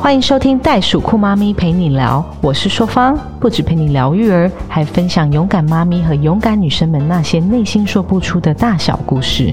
[0.00, 9.52] 欢迎收听袋鼠酷妈咪陪你聊，我是硕芳，不止陪你聊育儿，还分享勇敢妈咪和勇敢女生们那些内心说不出的大小故事。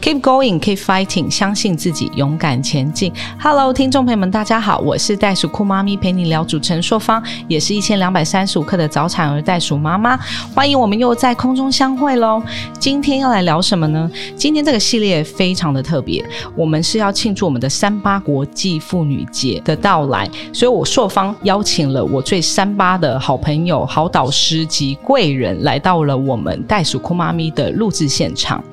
[0.00, 3.12] Keep going, keep fighting，相信自己，勇敢前进。
[3.38, 10.18] Hello，听众朋友们，大家好，我是袋鼠酷妈咪陪你聊主持人硕芳，也是一千两百三十五克的早产儿袋鼠妈妈。
[10.54, 12.42] 欢迎我们又在空中相会喽！
[12.78, 14.10] 今天要来聊什么呢？
[14.34, 16.24] 今天这个系列非常的特别，
[16.56, 28.64] 我们是要庆祝我们的三八国际妇女节的到来，所以我硕芳邀请了我最三八的好朋友、好导师及贵人，来到了我们袋鼠酷妈咪的录制现场。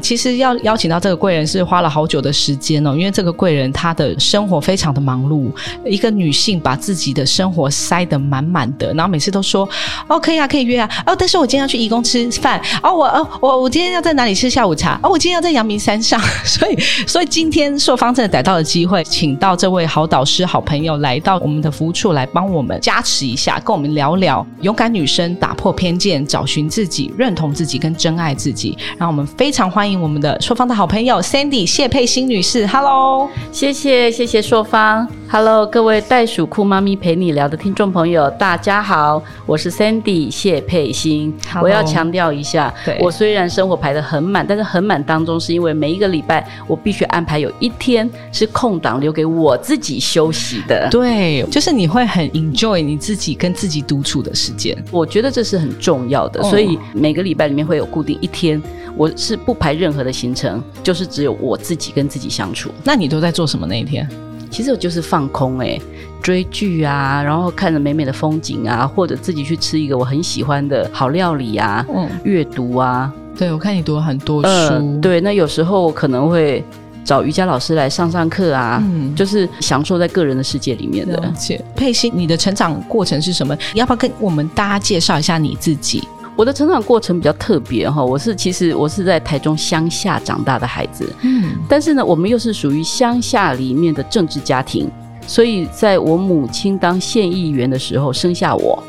[0.00, 5.50] 其实要邀请到这个贵人是花了好久的时间哦，因为这个贵人她的生活非常的忙碌，
[5.84, 9.68] 一个女性把自己的生活塞得满满的，然后每次都说
[10.06, 41.32] 哦可以啊可以约啊哦，但是我今天要去义工吃饭哦，我哦我我今天要在哪里吃下午茶哦，我今天要在阳明山上， 所以所以今天受方真的逮到了机会，请到这位好导师好朋友来到我们的服务处来帮我们加持一下，跟我们聊聊勇敢女生打破偏见，找寻自己，认同自己跟真爱自己，让我们非常欢迎我们的方的好朋友 Sandy 谢佩欣女士，Hello，谢谢谢谢硕方，Hello，各位袋鼠酷妈咪陪你聊的听众朋友，大家好，我是 Sandy 谢佩欣。
[41.62, 50.88] 我要强调一下对，我虽然生活排得很满，但是很满当中是因为每一个礼拜我必须安排有一天是空档留给我自己休息的。
[50.90, 56.50] 对，就是你会很 enjoy 你自己跟自己独处的时间，我觉得这是很重要的，哦。
[56.50, 58.60] 所以每个礼拜里面会有固定一天，
[58.96, 60.47] 我是不排任何的行程，
[60.82, 62.70] 就是只有我自己跟自己相处。
[62.84, 64.08] 那你都在做什么那一天？
[64.50, 65.78] 其实我就是放空哎、
[66.22, 76.64] 追剧啊，然后看着美美的风景啊，或者自己去吃一个我很喜欢的好料理啊，嗯，阅读啊，对我看你读了很多呃书，，对，那有时候我可能会
[77.04, 81.32] 找瑜伽老师来上上课啊，嗯就是享受在个人的世界里面的。
[81.76, 83.54] 佩欣，你的成长过程是什么？
[83.74, 86.02] 你要不要跟我们大家介绍一下你自己？
[86.38, 94.88] 我的成长过程比较特别哈，我是其实我是在台中乡下长大的孩子，嗯，但是呢，我们又是属于乡下里面的政治家庭，
[95.26, 98.80] 所以在我母亲当县议员的时候生下我，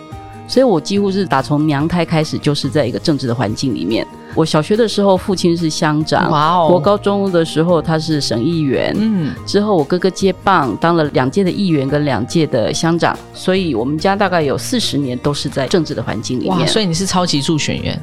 [0.48, 4.06] 所以我几乎是打从娘胎开始就是在一个政治的环境里面。
[4.36, 8.96] 我小学的时候，父亲是乡长；哇哦我高中的时候，他是省议员。
[8.98, 16.68] 嗯，之后我哥哥接棒，当了两届的议员跟两届的乡长，所以我们家大概有四十年都是在政治的环境里哇，面。
[16.68, 18.00] 所以你是超级助选员，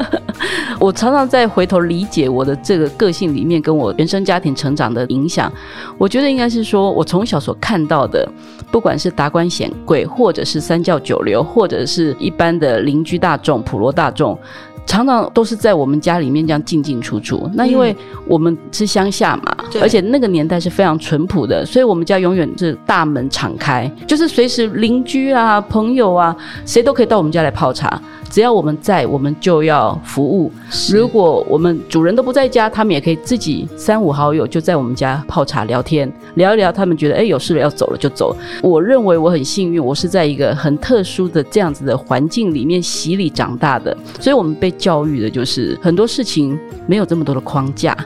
[0.80, 5.52] 我常常在回头理解我的这个个性里面跟我原生家庭成长的影响，
[5.98, 8.26] 我觉得应该是说我从小所看到的，
[8.72, 14.38] 不管是达官显贵，或者是三教九流，或者是一般的邻居大众、普罗大众。
[14.86, 17.48] 常常都是在我们家里面这样进进出出。
[17.54, 17.94] 那因为
[18.26, 26.36] 我们是乡下嘛，对而且那个年代是非常淳朴的，所以我们家永远是大门敞开，就是随时邻居啊、朋友啊，
[26.66, 28.00] 谁都可以到我们家来泡茶。
[28.28, 30.52] 只要我们在，我们就要服务。
[30.92, 36.70] 如果我们主人都不在家，他们也可以自己三五好友就在我们家泡茶聊天，聊一聊。
[36.70, 38.36] 他们觉得哎有事了要走了就走。
[38.62, 47.96] 我认为我很幸运，我是在一个很特殊的这样子的环境里面洗礼长大的，所以我们被教育的就是很多事情没有这么多的框架。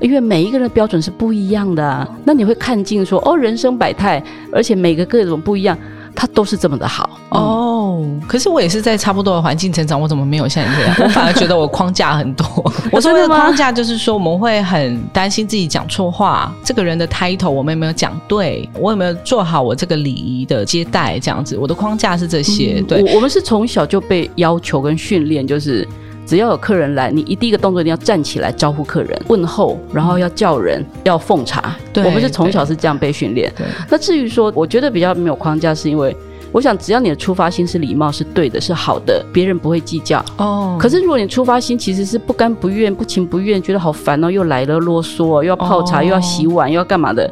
[0.00, 4.20] 因为每一个人的标准是不一样的、啊，那你会看尽说哦，人生百态，
[4.52, 5.78] 而且每个各种不一样，
[6.12, 7.38] 它都是这么的好哦。
[7.38, 10.96] 哦，可是我也是在差不多的环境成长，我怎么没有像你这样？
[11.06, 12.44] 我反而觉得我框架很多。
[12.90, 21.56] 我说的框架就是说，我们会很担心自己讲错话，这个人的 title 我们有没有讲对，我有没有做好我这个礼仪的接待，这样子。
[21.56, 23.04] 我的框架是这些，对。
[23.04, 25.86] 我我们是从小就被要求跟训练，就是
[26.24, 31.76] 只要有客人来，你一第一个动作一定要站起来招呼客人、问候，然后要叫人、要奉茶。
[31.92, 33.52] 对我们是从小是这样被训练。
[33.90, 36.16] 那至于说，我觉得比较没有框架，是因为
[36.52, 40.24] 我想只要你的出发心是礼貌、是对的、是好的，别人不会计较。
[40.38, 47.30] 哦可是如果你出发心其实是不甘不愿、不情不愿，觉得好烦哦，又来了啰嗦哦，又要泡茶，哦又要洗碗，又要干嘛的。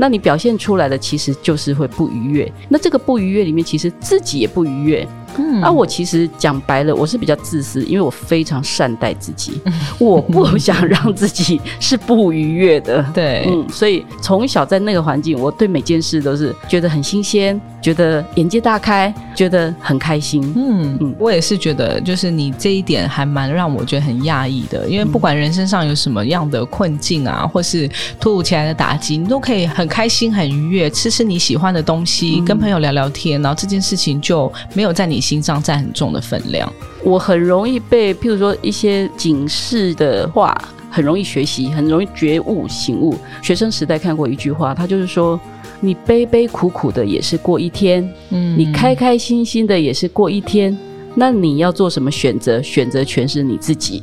[0.00, 5.04] 那你表现出来的其实就是会不愉悦，那这个不愉悦里面，其实自己也不愉悦，
[5.36, 9.60] 嗯啊，我其实讲白了，我是比较自私，因为我非常善待自己，
[9.98, 13.04] 我不 想让自己是不愉悦的。
[13.14, 20.42] 对，嗯，所以从小在那个环境，我对每件事都是觉得很新鲜，觉得眼界大开，觉得很开心。
[20.56, 27.88] 嗯嗯我也是觉得，就是你这一点还蛮让我觉得很讶异的，因为不管人生上有什么样的困境啊，或是
[28.20, 36.72] 突如其来的打击，你都可以很开心、很愉悦，吃吃你喜欢的东西，嗯跟朋友聊聊天，然后这件事情就没有在你心脏占很重的分量。
[37.04, 40.56] 我很容易被，譬如说一些警示的话
[40.90, 43.14] 很容易学习，很容易觉悟醒悟。
[43.42, 45.38] 学生时代看过一句话，他就是说：
[45.80, 50.76] 你悲悲苦苦的也是过一天，嗯你开开心心的也是过一天。
[51.14, 52.62] 那你要做什么选择？
[52.62, 54.02] 选择全是你自己。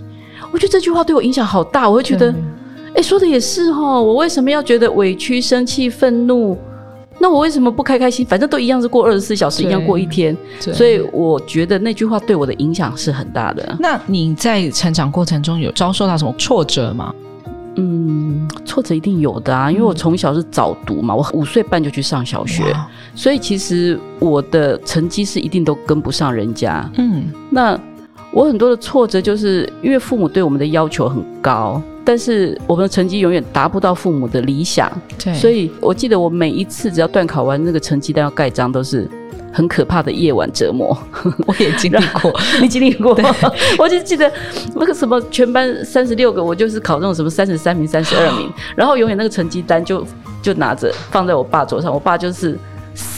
[0.52, 2.34] 我觉得这句话对我影响好大，我会觉得，
[2.96, 4.02] 哎，说的也是哈。
[4.02, 6.58] 我为什么要觉得委屈、生气、愤怒？
[7.26, 8.24] 那我为什么不开开心？
[8.24, 10.38] 反正都一样是过二十四小时，一样过一天。
[10.60, 13.76] 所以我觉得那句话对我的影响是很大的。
[13.80, 17.12] 那你在成长过程中有遭受到什么挫折吗？
[17.78, 22.64] 嗯，挫折一定有的啊，因为我从小是早读嘛，我五岁半就去上小学，
[23.16, 26.88] 所以其实我的成绩是一定都跟不上人家。
[27.00, 27.76] 嗯，那
[28.32, 34.90] 我很多的挫折，就是因为父母对我们的要求很高，但是我们的成绩永远达不到父母的理想，
[35.22, 39.10] 对，所以我记得我每一次只要段考完那个成绩单要盖章，都是
[39.52, 40.96] 很可怕的夜晚折磨。
[41.48, 42.32] 我也经历过。
[42.62, 43.20] 你经历过？
[43.80, 44.32] 我就记得
[44.76, 50.06] 那个什么，全班三十六个，我就是考那种什么三十三名、三十二名，然后永远那个成绩单就
[50.44, 52.58] 就拿着放在我爸桌上，我爸就是。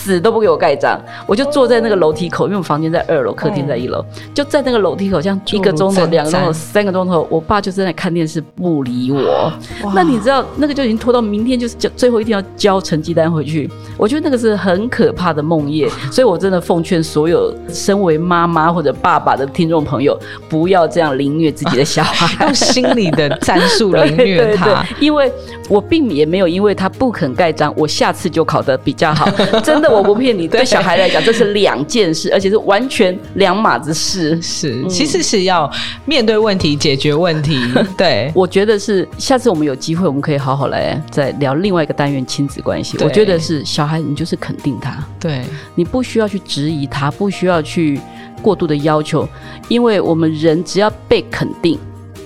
[0.07, 9.51] 死都不给我盖章，我就坐在那个楼梯口，因为我们房间在二楼，客厅在一楼，就在那个楼梯口，这样一个钟头、两个钟头、三个钟头，我爸就在那看电视不理我。
[9.93, 13.69] 那你知道那个就已经拖到明天，就是交最后一天要交成绩单回去。
[13.97, 20.17] 我觉得那个是很可怕的梦魇，所以我真的奉劝所有身为妈妈或者爸爸的听众朋友，
[20.47, 22.45] 不要这样凌虐自己的小孩。
[22.45, 25.31] 用心理的战术对凌虐他，因为
[25.67, 29.27] 我并也没有因为他不肯盖章，我下次就考得比较好。
[29.63, 34.39] 真的，我不骗你，对小孩来讲，这是两件事，而且是完全两码子事。
[34.41, 35.69] 是，其实是要
[36.05, 37.59] 面对问题，解决问题。
[37.97, 42.97] 对，我觉得是下次我们有机会，我们可以好好来再聊另外一个单元亲子关系。
[43.03, 45.43] 我觉得是小孩，你就是肯定他，对，
[45.75, 47.99] 你不需要去质疑他，不需要去
[48.41, 49.27] 过度的要求，
[49.67, 51.79] 因为我们人只要被肯定，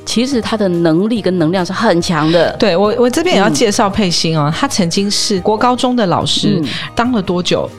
[0.05, 2.51] 其实他的能力跟能量是很强的。
[2.57, 7.69] 对我我这边也要介绍佩欣哦，他曾经是国高中的老师，嗯当了多久？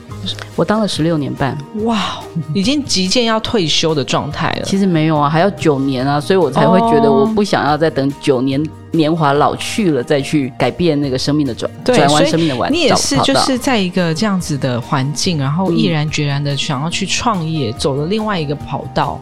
[0.55, 2.21] 我当了十六年半，哇，
[2.53, 4.63] 已经即将要退休的状态了。
[4.63, 12.71] 其实没有啊，还要九年啊，所以我才会觉得哦我不想要再等九年年华老去了再去改变那个生命的转对，转弯生命的弯。
[12.71, 19.19] 你也是就是在一个这样子的环境，然后嗯毅然决然的想要去创业，走了另外一个跑道。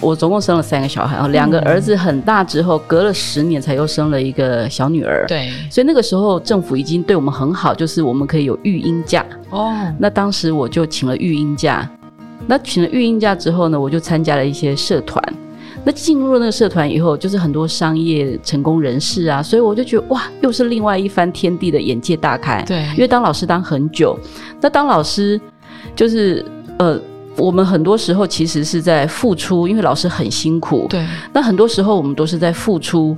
[0.00, 5.24] 我总共生了三个小孩啊，两个儿子很大之后，隔了十年才又生了一个小女儿。
[5.26, 9.24] 对，所以那个时候政府已经对我们很好，就是我们可以有育婴假。
[9.50, 11.88] 哦，那当时我就请了育婴假。
[12.46, 15.22] 那请了育婴假之后呢，我就参加了一些社团。
[15.84, 22.60] 那进入了那个社团以后，就是很多商业成功人士啊，所以我就觉得哇，又是另外一番天地的眼界大开。
[22.66, 24.18] 对因为当老师当很久，
[24.60, 25.40] 那当老师
[25.94, 26.44] 就是
[26.78, 27.00] 呃，
[27.36, 30.86] 我们很多时候其实是在付出，因为老师很辛苦。
[30.88, 33.16] 对，那很多时候我们都是在付出，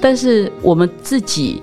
[0.00, 1.62] 但是我们自己。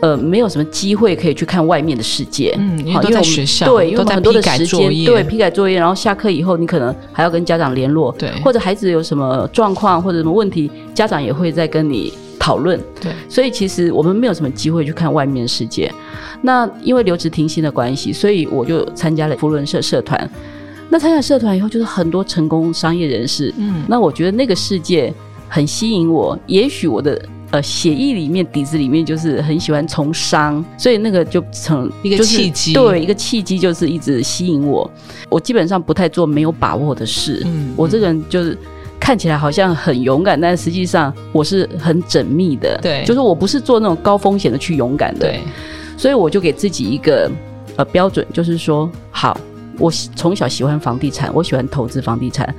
[0.00, 15.92] 呃，没有什么机会可以去看外面的世界，嗯因为都在好我们学校对，因为很多的时间，对，批改作业，然后下课以后，你可能还要跟家长联络，对或者孩子有什么状况或者什么问题，家长也会在跟你讨论，对，所以其实我们没有什么机会去看外面的世界。
[16.42, 20.30] 那因为留职停薪的关系，所以我就参加了福伦社社团。
[20.88, 25.12] 那参加社团以后，就是很多成功商业人士，嗯，那我觉得那个世界
[25.48, 27.20] 很吸引我，也许我的。
[27.50, 34.90] 呃，血液里面、底子里面就是很喜欢从商，所以那个就成一个就是契机对，一个契机就是一直吸引我。
[35.30, 38.54] 我基本上不太做没有把握的事，嗯我这个人就是
[39.00, 45.40] 看起来好像很勇敢，但实际上我是很缜密的，对就是我不是做那种高风险的去勇敢的，对，
[45.96, 47.32] 所以我就给自己一个
[47.76, 49.40] 呃标准，就是说，好，
[49.78, 52.52] 我从小喜欢房地产，我喜欢投资房地产，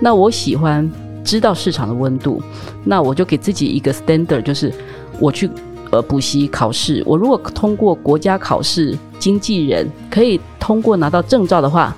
[0.00, 0.90] 那我喜欢
[1.24, 2.42] 知道市场的温度，
[2.84, 4.72] 那我就给自己一个 standard，就是
[5.20, 5.48] 我去
[5.90, 11.96] 呃补习考试，我如果通过国家考试，经纪人可以通过拿到证照的话，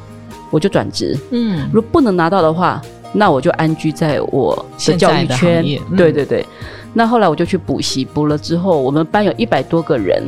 [0.51, 2.81] 我就转职；嗯，如果不能拿到的话，
[3.13, 5.65] 那我就安居在我的教育圈。
[5.91, 5.97] 嗯。
[5.97, 6.45] 对对对。
[6.93, 10.23] 那后来我就去补习，补了之后，我们班有一百多个人，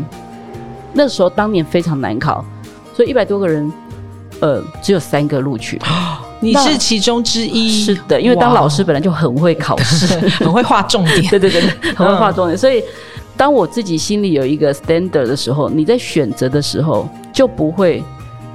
[0.93, 2.45] 那时候当年非常难考，
[2.95, 3.73] 所以一百多个人，
[4.41, 5.81] 呃，只有三个录取。
[6.41, 10.07] 你是其中之一，是的，因为当老师本来就很会考试，
[10.39, 12.83] 很会画重点，对对对对， 很会画重点，所以。
[13.37, 18.03] 当我自己心里有一个 standard 的时候，你在选择的时候就不会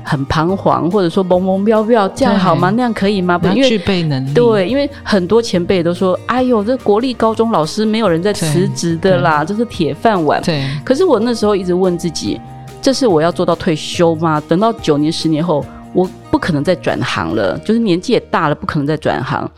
[0.04, 2.70] 很彷徨，或者说懵懵飘飘，这样好吗？
[2.72, 3.38] 那样可以吗？
[3.38, 10.42] 不因为具备能力，对，因为很多前辈都说：“哎呦，这国立高中老师没有人在辞职的啦，这是铁饭碗。
[10.42, 12.42] 对”可是我那时候一直问自己：
[12.84, 14.44] 这是我要做到退休吗？
[14.46, 19.50] 等到九年、十年后，我不可能再转行了，就是年纪也大了，不可能再转行。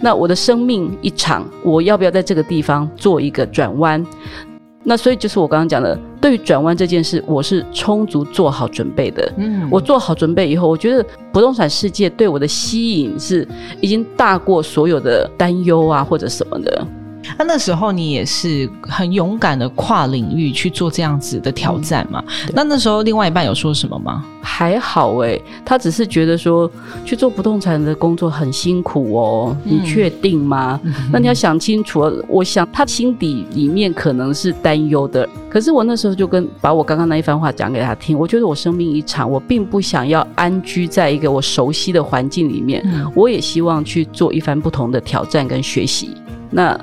[0.00, 4.04] 那我的生命一场，我要不要在这个地方做一个转弯？
[4.82, 9.32] 那所以就是我刚刚讲的，对于转弯这件事，我是充足做好准备的。
[9.38, 13.48] 嗯，我做好准备以后，我觉得不动产世界对我的吸引是
[13.80, 16.86] 已经大过所有的担忧啊或者什么的。
[17.38, 22.22] 那那时候你也是很勇敢的跨领域去做这样子的挑战嘛？
[22.52, 24.24] 那那时候另外一半有说什么吗？
[24.42, 26.70] 还好哎，他只是觉得说
[27.04, 30.78] 去做不动产的工作很辛苦哦，你确定吗？
[31.10, 32.04] 那你要想清楚。
[32.28, 35.28] 我想他心底里面可能是担忧的。
[35.48, 46.10] 可是我那时候就跟把我刚刚那一番话讲给他听，我觉得我生命一场，我并不想要安居在一个我熟悉的环境里面，我也希望去做一番不同的挑战跟学习。
[46.50, 46.78] 那。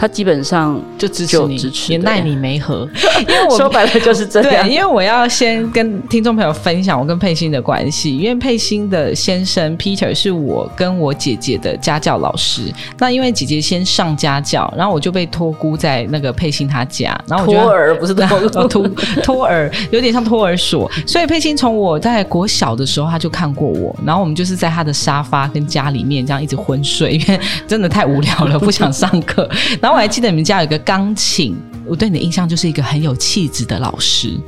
[0.00, 2.88] 他基本上就支持你，也奈你没何。
[3.18, 4.64] 因为我说白了就是这样。
[4.64, 8.16] 对，因为我要先跟听众朋友分享我跟佩欣的关系。
[8.16, 12.62] 因为佩欣的先生 Peter 是我跟我姐姐的家教老师。
[12.96, 17.20] 那因为姐姐先上家教，然后我就被托孤在那个佩欣他家。
[17.26, 18.88] 然后我托儿不是托 托
[19.24, 20.88] 托儿，有点像托儿所。
[21.04, 29.50] 所以佩欣从我在国小的时候他就看过我，然后我们就是在他的沙发跟家里面这样一直昏睡，因为真的太无聊了，不想上课。
[29.88, 34.38] 然后我还记得你们家有个钢琴，我对你的印象就是一个很有气质的老师。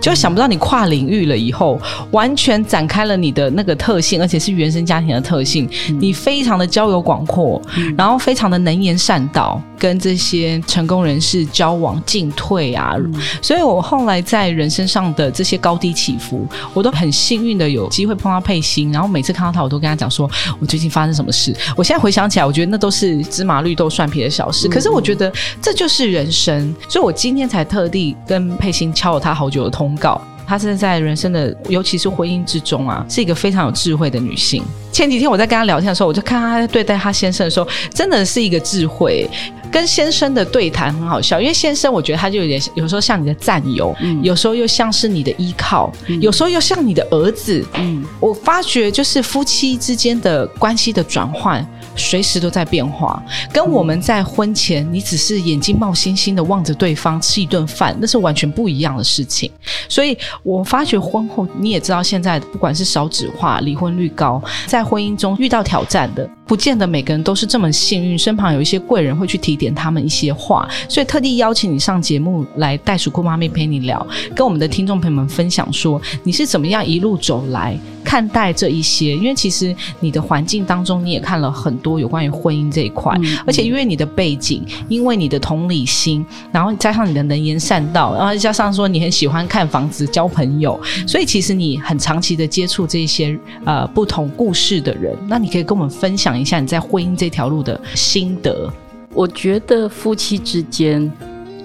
[0.00, 1.78] 就想不到你跨领域了以后，
[2.10, 5.68] 完全展开了你的那个特性，而且是原生家庭的特性。
[6.00, 7.62] 你非常的交友广阔，
[7.96, 12.96] 然后非常的能言善道，跟这些成功人士交往进退啊。
[13.42, 18.90] 所以我后来在人生上的这些高低起伏，我都很幸运的有机会碰到佩欣。
[18.90, 20.28] 然后每次看到他，我都跟他讲说，
[20.58, 21.54] 我最近发生什么事。
[21.76, 24.66] 我现在回想起来，我觉得那都是芝麻绿豆蒜皮的小事。
[24.66, 29.94] 可是我觉得这就是人生，所以我今天才特地跟佩欣敲了她好久的通。
[30.00, 34.62] 告，她是在人生的，尤其是婚姻之中啊，是一个非常有智慧的女性。
[34.92, 39.28] 前几天我在跟她聊天的时候，我就看她在对待她先生的时候，真的是一个智慧。
[39.70, 47.64] 跟先生的对谈很好笑，因为先生我觉得他就有点，有时候像你的战友，有时候又像是你的依靠，有时候又像你的儿子。
[47.74, 51.64] 嗯，我发觉就是夫妻之间的关系的转换。
[52.00, 59.50] 随时都在变化，跟我们在婚前你只是眼睛冒星星的望着对方吃一顿饭，那是完全不一样的事情。
[59.88, 70.68] 所以我发觉婚后你也知道，现在不管是少子化、离婚率高，在婚姻中遇到挑战的，不见得每个人都是这么幸运，身旁有一些贵人会去提点他们一些话。
[70.88, 74.04] 所以特地邀请你上节目来，袋鼠酷妈咪陪你聊，
[74.34, 77.78] 跟我们的听众朋友们分享说你是怎么样一路走来。
[78.02, 83.12] 看待这一些，因为其实你的环境当中，你也看了很多有关于婚姻这一块，
[83.46, 95.16] 而且因为你的背景，因为你的同理心，然后加上你的能言善道，然后加上说你很喜欢看房子、交朋友，所以其实你很长期的接触这些呃不同故事的人。
[95.26, 98.70] 那你可以跟我们分享一下你在婚姻这条路的心得。
[99.12, 101.10] 我觉得夫妻之间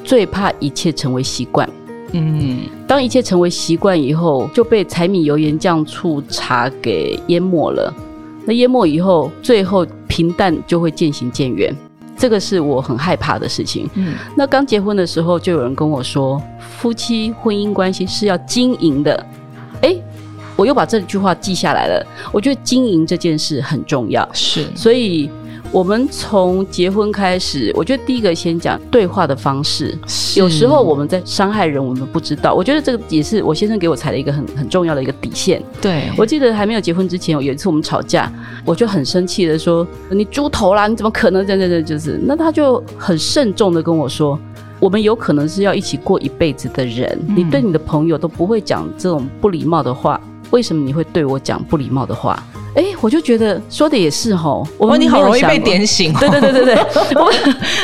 [0.04, 1.70] 最怕一切成为习惯。
[2.12, 7.94] 嗯，当一切成为习惯以后，就被柴米油盐酱醋茶给淹没了。
[8.46, 11.76] 那淹没以后，最后平淡就会渐行渐远。
[12.18, 13.90] 这个是我很害怕的事情。
[13.96, 19.26] 嗯，那刚结婚的时候，就有人跟我说，夫妻婚姻关系是要经营的。
[19.82, 19.96] 哎，
[20.56, 22.06] 我又把这句话记下来了。
[22.32, 24.28] 我觉得经营这件事很重要。
[24.32, 25.30] 是，所以。
[25.72, 29.98] 我们从结婚开始，我觉得第一个先讲对话的方式。
[30.38, 32.54] 有时候我们在伤害人，我们不知道。
[32.54, 35.62] 我觉得这个也是我先生给我踩的一个很很重要的一个底线。
[35.82, 38.32] 对我记得还没有结婚之前，有一次我们吵架，
[38.64, 40.88] 我就很生气的说：“你猪头啦！
[40.88, 42.18] 你怎么可能？”这这这就是。
[42.24, 44.40] 那他就很慎重的跟我说
[44.80, 50.20] ：“我们有可能是要一起过一辈子的人，你对你的朋友都不会讲这种不礼貌的话，
[50.52, 52.42] 为什么你会对我讲不礼貌的话？”
[52.76, 56.14] 哎，我就觉得说的也是吼，我们你好容易被点醒。
[56.16, 56.76] 对对对对对，
[57.16, 57.32] 我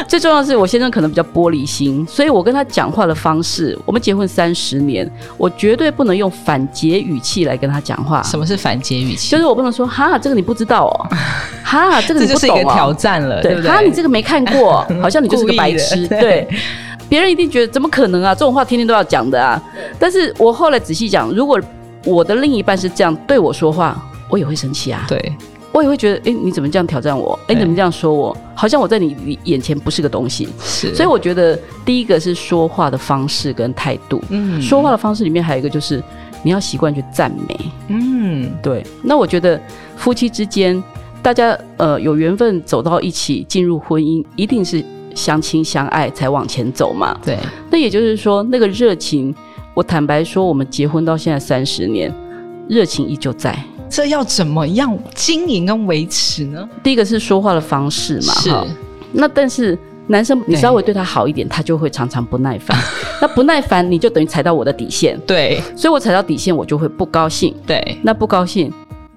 [0.05, 8.21] 最重要的是我先生可能比较玻璃心，所以我跟他讲话的方式，我们结婚三十年，我绝对不能用反诘语气来跟他讲话。
[8.23, 9.29] 什么是反诘语气？
[9.31, 11.15] 就是我不能说哈，这个你不知道哦，
[11.63, 12.37] 哈，这个你 不懂哦。
[12.37, 13.71] 这就是一个挑战了，对不对？
[13.71, 16.05] 哈，你这个没看过， 好像你就是个白痴。
[16.09, 16.45] 对，
[17.07, 18.35] 别人一定觉得怎么可能啊？
[18.35, 19.61] 这种话天天都要讲的啊。
[19.97, 21.57] 但是我后来仔细讲，如果
[22.03, 23.97] 我的另一半是这样对我说话。
[24.31, 25.33] 我也会生气啊，对
[25.73, 27.37] 我也会觉得，哎，你怎么这样挑战我？
[27.47, 28.35] 哎，你怎么这样说我？
[28.55, 30.49] 好像我在你眼前不是个东西。
[30.59, 34.21] 是，所以我觉得第一个是说话的方式跟态度。
[34.29, 36.03] 嗯，说话的方式里面还有一个就是
[36.43, 37.57] 你要习惯去赞美。
[37.87, 38.85] 嗯，对。
[39.01, 39.59] 那我觉得
[39.95, 40.83] 夫妻之间，
[41.21, 44.83] 大家呃有缘分走到一起进入婚姻，一定是
[45.15, 47.17] 相亲相爱才往前走嘛。
[47.23, 47.37] 对。
[47.69, 49.33] 那也就是说，那个热情，
[49.73, 52.13] 我坦白说，我们结婚到现在三十年，
[52.67, 53.57] 热情依旧在。
[53.91, 56.67] 这要怎么样经营跟维持呢？
[56.81, 58.65] 第一个是说话的方式嘛，是哈。
[59.11, 62.77] 那但是男生你稍微对他好一点，他就会常常不耐烦。
[63.21, 67.53] 那不耐烦，你就等于踩到我的底线，对所以我踩到底线，我就会不高兴。
[67.67, 68.71] 对那不高兴，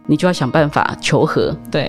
[0.06, 1.56] 你就要想办法求和。
[1.70, 1.88] 对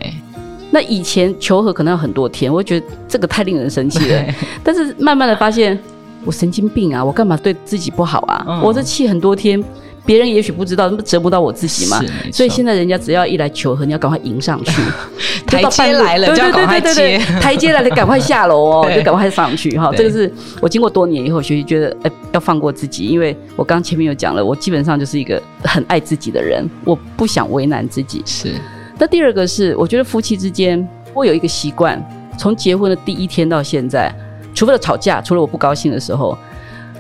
[0.70, 4.08] 那以前求和可能要很多天，我觉得这个太令人生气了。
[4.08, 5.78] 对， 但是慢慢的发现，
[6.24, 7.04] 我神经病啊！
[7.04, 8.46] 我干嘛对自己不好啊？
[8.48, 9.64] 嗯我这气很多天，
[10.06, 12.04] 别人也许不知道，那不折磨到我自己吗是？
[12.04, 14.72] 没错所以现在人家只要一来求和，你要赶快迎上去。
[15.48, 19.90] 台阶来了对对赶快对对对接台阶来了赶快下楼哦， 对就赶快上去哈。
[19.92, 20.32] 对这个是
[20.62, 28.22] 我经过多年以后学习，觉得哎要放过自己，因为我刚前面有讲了，我基本上就是一个很爱自己的人，我不想为难自己。
[28.26, 28.54] 是
[28.98, 32.04] 那第二个是，我觉得夫妻之间，我有一个习惯，
[32.38, 34.14] 从结婚的第一天到现在，
[34.54, 36.38] 除了吵架，除了我不高兴的时候，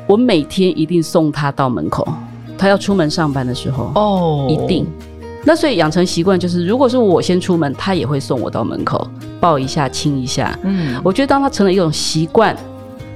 [0.07, 2.07] 我每天一定送他到门口。
[2.57, 4.85] 他要出门上班的时候，哦一定。
[5.47, 9.07] 那所以养成习惯就是，如果是我先出门，他也会送我到门口，
[9.39, 10.57] 抱一下，亲一下。
[10.63, 12.55] 嗯我觉得当他成了一种习惯，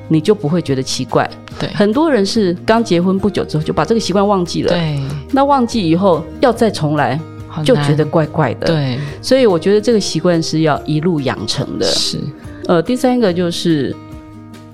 [0.07, 1.27] 你就不会觉得奇怪。
[1.59, 4.99] 对很多人是刚结婚不久之后就把这个习惯忘记了，对
[5.31, 7.19] 那忘记以后要再重来，
[7.65, 8.67] 就觉得怪怪的。
[8.67, 11.85] 对所以我觉得这个习惯是要一路养成的。
[11.85, 12.19] 是
[12.67, 13.95] 呃，第三个就是，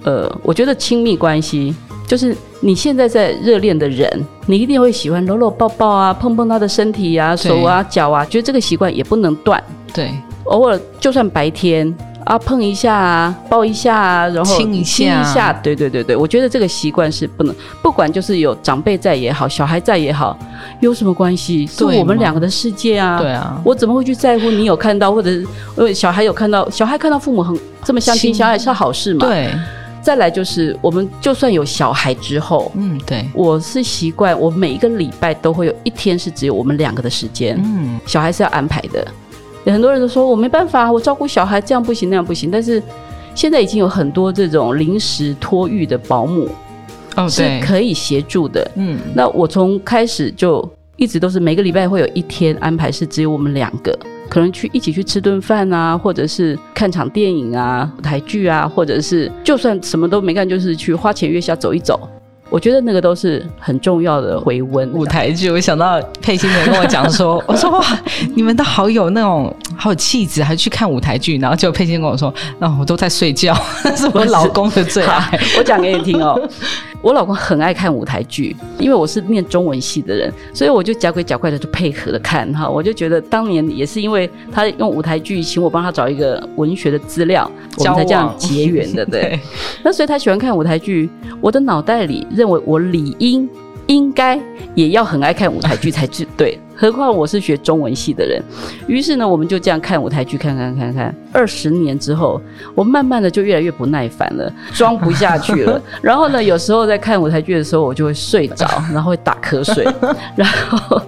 [0.04, 1.74] 呃，我觉得亲密关系
[2.08, 9.62] 就是你现在在热恋的人，你一定会喜欢搂搂抱抱啊，碰碰他的身体啊、手啊、脚啊，觉得这个习惯也不能断。
[9.94, 10.12] 对
[10.46, 11.92] 偶尔就算白天
[12.26, 20.38] 啊，碰一下啊，抱一下啊，然后亲一下亲一下，对对对对，我觉得这个习惯是不能，不管就是有长辈在也好，小孩在也好，
[20.82, 21.66] 有什么关系？
[21.66, 23.20] 是我们嘛两个的世界啊。
[23.20, 29.26] 对啊，我怎么会去在乎你有看到，或者是呃小孩有看到，小孩看到父母很这么相亲亲相爱是好事嘛？。
[29.26, 29.50] 对
[30.06, 33.28] 再来就是我们就算有小孩之后，嗯对。
[33.34, 38.00] 我是习惯我每一个礼拜都会有一天是只有我们两个的时间，嗯。
[38.06, 39.04] 小孩是要安排的。
[39.64, 42.80] 有很多人都说我没办法，我照顾小孩这样不行那样不行，但是
[43.34, 46.48] 现在已经有很多这种临时托育的保姆
[47.28, 48.72] 是可以协助的。
[48.76, 49.00] 嗯。
[49.16, 50.64] 那我从开始就
[50.98, 53.98] 一直都是每个礼拜会有一天安排是只有我们两个，
[54.30, 62.10] 可能去一起去吃顿饭啊，或者是看场电影啊、舞台剧啊，或者是就算什么都没干，就是去花前月下走一走。
[62.50, 64.90] 我觉得那个都是很重要的回温。
[64.94, 67.84] 舞台剧，我想到佩欣人跟我讲说， 我说哇，
[68.36, 75.40] 你们都好有那种好有气质，还去看舞台剧，然后结果佩欣跟我说，那，我都在睡觉，那 是我老公的最好爱。
[75.58, 76.40] 我讲给你听哦。
[77.02, 82.68] 我老公很爱看舞台剧，因为我是念中文系的人，所以我就假鬼假怪的就配合的看哈。
[82.68, 89.40] 我就觉得当年也是因为他用舞台剧请我帮他找一个文学的资料，我们才这样结缘的，对。
[89.84, 91.08] 那所以他喜欢看舞台剧，
[91.46, 93.48] 我的脑袋里认为我理应
[93.86, 94.36] 应该
[94.74, 96.60] 也要很爱看舞台剧才是对。
[96.76, 98.42] 何况我是学中文系的人，
[98.88, 101.16] 于是呢，我们就这样看舞台剧，看看看看。
[101.32, 102.42] 二十年之后，
[102.74, 105.80] 我慢慢的就越来越不耐烦了，装不下去了。
[106.02, 109.86] 然后呢，有时候在看舞台剧的时候，我就会睡着， 然后会打瞌睡。
[110.36, 111.00] 然后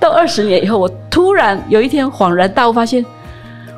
[0.00, 3.04] 到二十年以后，我突然有一天恍然大悟，发现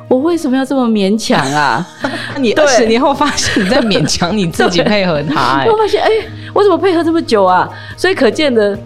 [0.07, 1.85] 我为什么要这么勉强啊？
[2.39, 6.09] 你对二十年后发现你在勉强你自己 配合他、哎我发现，哎、
[6.53, 7.67] 我怎么配合这么久啊？
[7.97, 8.77] 所以可见的，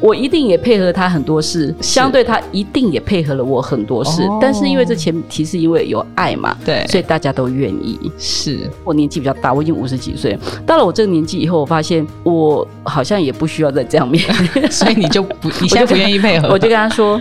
[0.00, 4.22] 我一定也配合他很多事，相对他一定也配合了我很多事。
[4.22, 7.98] 哦但是因为这前提是因为有爱嘛，对所以大家都愿意。
[8.16, 14.22] 是我年纪比较大，我已经五十几岁，到了我这个年纪以后，我发现我好像也不需要再这样面，
[14.70, 17.20] 所以你就不，你现在不愿意配合，我就跟他说。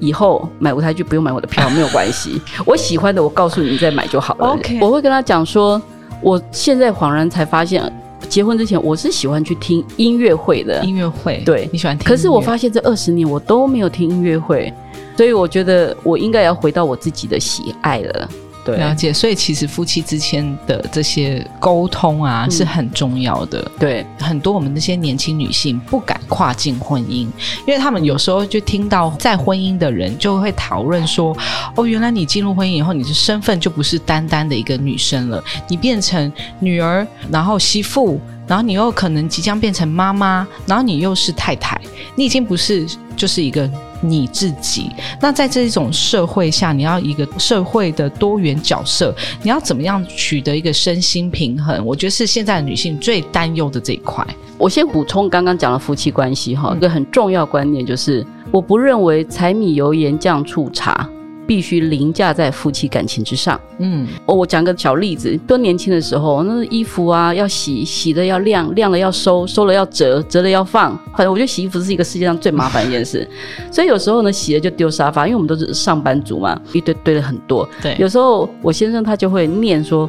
[0.00, 2.40] 以后买舞台剧不用买我的票，没有关系。
[2.66, 4.48] 我喜欢的，我告诉你，你再买就好了。
[4.48, 5.80] OK 我会跟他讲说，
[6.20, 7.82] 我现在恍然才发现，
[8.28, 14.72] 结婚之前我是喜欢去听音乐会的，音乐会，对你喜欢听，可是我发现这二十年我都没有听音乐会，
[15.16, 18.28] 所以我觉得我应该要回到我自己的喜爱了。
[18.64, 22.50] 对，了解，所以其实夫妻之间的这些沟通啊、嗯。
[22.50, 23.70] 是很重要的。
[23.78, 27.26] 对，很多我们那些年轻女性不敢跨进婚姻，
[27.66, 31.36] 因为他们有时候就听到在婚姻的人就会讨论说
[31.76, 41.80] ：“哦，原来你进入婚姻以后，你的身份就不是单单的一个女生了，你变成女儿，然后媳妇，然后你又可能即将变成妈妈，然后你又是太太，
[42.14, 43.68] 你已经不是就是一个
[44.08, 44.90] 你自己。
[45.20, 51.84] 那在这种社会下，你要一个社会的多元角色，你要怎么样取得一个身心平衡？
[51.84, 54.26] 我觉得是现在的女性最担忧的这一块。
[54.56, 61.08] 我先补充刚刚讲的夫妻关系哈，嗯一个很重要观念就是，我不认为柴米油盐酱醋茶
[61.46, 63.60] 必须凌驾在夫妻感情之上。
[63.78, 70.96] 嗯，哦，我讲个小例子，多年轻的时候，那衣服啊要洗，洗的要晾，晾了要收，收了要折，折了要放。
[71.16, 73.28] 反正我觉得洗衣服是一个世界上最麻烦一件事，
[73.70, 77.68] 所以有时候呢，洗了就丢沙发，因为我们都是上班族嘛，一堆堆了很多。
[77.82, 80.08] 对，有时候我先生他就会念说：“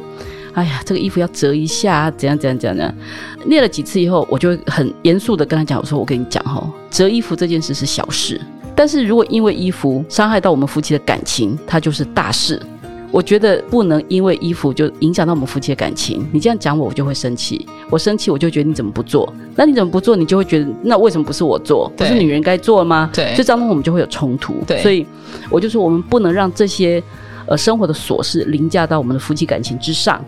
[0.54, 2.94] 哎呀，这个衣服要折一下，怎样怎样怎样怎样。”
[3.46, 8.40] 念了几次以后，我就很严肃的跟他讲：“我说我跟你讲哈，折衣服这件事是小事，
[8.76, 12.60] 但是如果因为衣服伤害到我们夫妻的感情，它就是大事。
[13.12, 16.28] 我觉得不能因为衣服就影响到我们夫妻的感情。
[16.32, 17.66] 你这样讲我，我就会生气。
[17.88, 19.32] 我生气，我就觉得你怎么不做？
[19.54, 20.14] 那你怎么不做？
[20.14, 21.90] 你就会觉得那为什么不是我做？
[21.96, 23.08] 不是女人该做吗？
[23.14, 24.56] 对所以当中我们就会有冲突。
[24.66, 25.06] 对所以
[25.48, 27.02] 我就说我们不能让这些
[27.46, 30.22] 呃生活的琐事凌驾到我们的夫妻感情之上。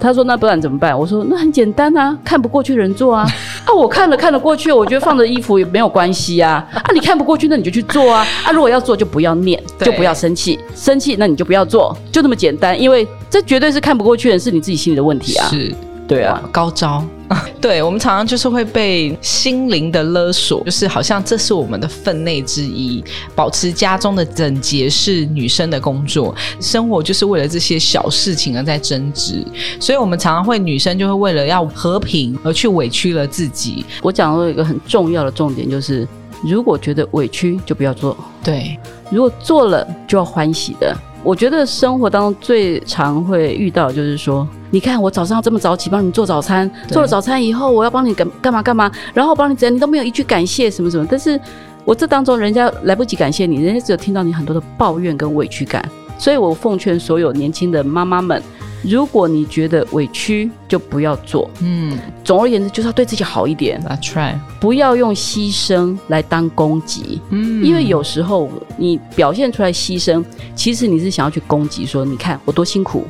[0.00, 3.26] 他说：“那不然怎么办？”我说：“那很简单啊，看不过去的人做啊。
[3.66, 6.66] 啊，我看了看得过去，我觉得放着衣服也没有关系啊。
[6.72, 8.26] 啊，你看不过去，那你就去做啊。
[8.44, 12.80] 啊，如果要做，就不要念，就不要生气，生气那你就不要做，就那么简单。
[12.80, 15.46] 因为这绝对是看不过去的人，是你自己心里的问题啊。
[15.48, 15.74] 是。
[16.10, 17.04] 对啊，高招。
[17.60, 23.04] 对我们常常就是会被心灵的勒索，就是好像这是我们的分内之一。
[23.32, 29.46] 保持家中的整洁是女生的工作，生活就是为了这些小事情而在争执，
[29.78, 33.84] 所以我们常常会女生就会为了要和平而去委屈了自己。
[34.02, 36.04] 我讲到一个很重要的重点，就是
[36.42, 38.16] 如果觉得委屈，就不要做。
[38.42, 38.76] 对，
[39.08, 40.96] 如果做了就要欢喜的。
[41.22, 51.06] 我觉得生活当中最常会遇到的就是说，你看我早上这么早起帮你做早餐，做了早餐以后我要帮你干干嘛干嘛，然后帮你怎样，你都没有一句感谢什么什么。
[51.10, 51.38] 但是
[51.84, 55.86] 我这当中人家来不及感谢你，人家只有听到你很多的抱怨跟委屈感。
[56.18, 58.42] 所以我奉劝所有年轻的妈妈们，
[58.82, 61.50] 如果你觉得委屈，就不要做。
[61.60, 67.20] 嗯总而言之，就是要对自己好一点，，That's right，不要用牺牲来当攻击。
[67.30, 73.06] 嗯因为有时候你表现出来牺牲，其实你是想要去攻击，说你看我多辛苦，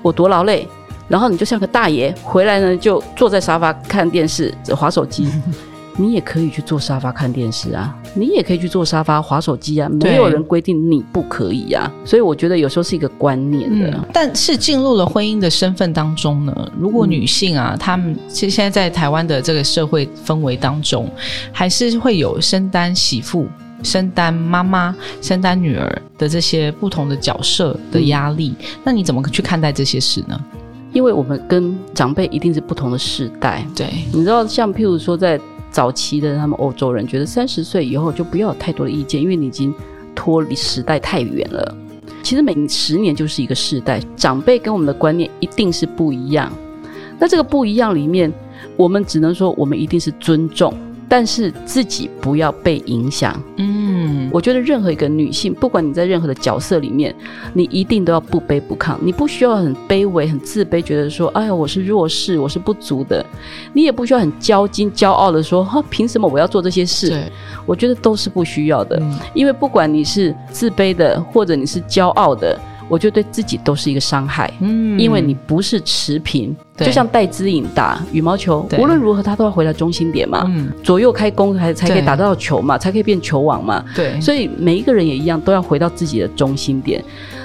[0.00, 0.66] 我多劳累，
[1.08, 5.28] 然后你就像个大爷回来呢，就坐在沙发看电视、划手机。
[5.96, 11.90] 你也可以去坐沙发看电视啊，你也可以去坐沙发划手机啊，没有人规定你不可以啊。
[12.04, 13.90] 所以我觉得有时候是一个观念的。
[13.90, 21.10] 嗯，但是进入了婚姻的身份当中呢，如果女性啊，她们其实现在在台湾的这个社会氛围当中，
[21.52, 23.46] 还是会有身担媳妇、
[23.82, 28.54] 身担妈妈、身担女儿的这些不同的角色的压力。
[28.82, 30.40] 那你怎么去看待这些事呢？
[30.92, 35.40] 因为我们跟长辈一定是不同的世代，对，你知道，像譬如说，在
[35.72, 39.74] 早期的他们欧洲人觉得三十岁以后就不要有太多的意见，因为你已经
[40.14, 41.76] 脱离时代太远了。
[42.22, 46.52] 其实每十年就是一个世代，长辈跟我们的观念一定是不一样。
[47.18, 48.32] 那这个不一样里面，
[48.76, 50.72] 我们只能说我们一定是尊重，
[51.12, 53.38] 但是自己不要被影响。
[53.58, 57.14] 嗯，我觉得任何一个女性，不管你在任何的角色里面，
[57.52, 63.22] 你一定都要不卑不亢，你不需要很卑微、很自卑，觉得说，哎呀，我是弱势，我是不足的。
[63.74, 67.10] 你也不需要很骄矜、骄傲的说，哈，凭什么我要做这些事？
[67.10, 67.30] 对，
[67.66, 72.58] 我觉得都是不需要的，嗯因为不管你是自卑的，或者你是骄傲的，
[72.92, 74.52] 我觉得对自己都是一个伤害。
[74.60, 83.82] 嗯因为你不是持平，就像戴资颖打羽毛球，对无论如何他都要回到中心点嘛，嗯，左右开弓才才可以对打到球嘛，才可以变球王嘛。
[83.96, 87.02] 对，所以每一个人也一样，都要回到自己的中心点。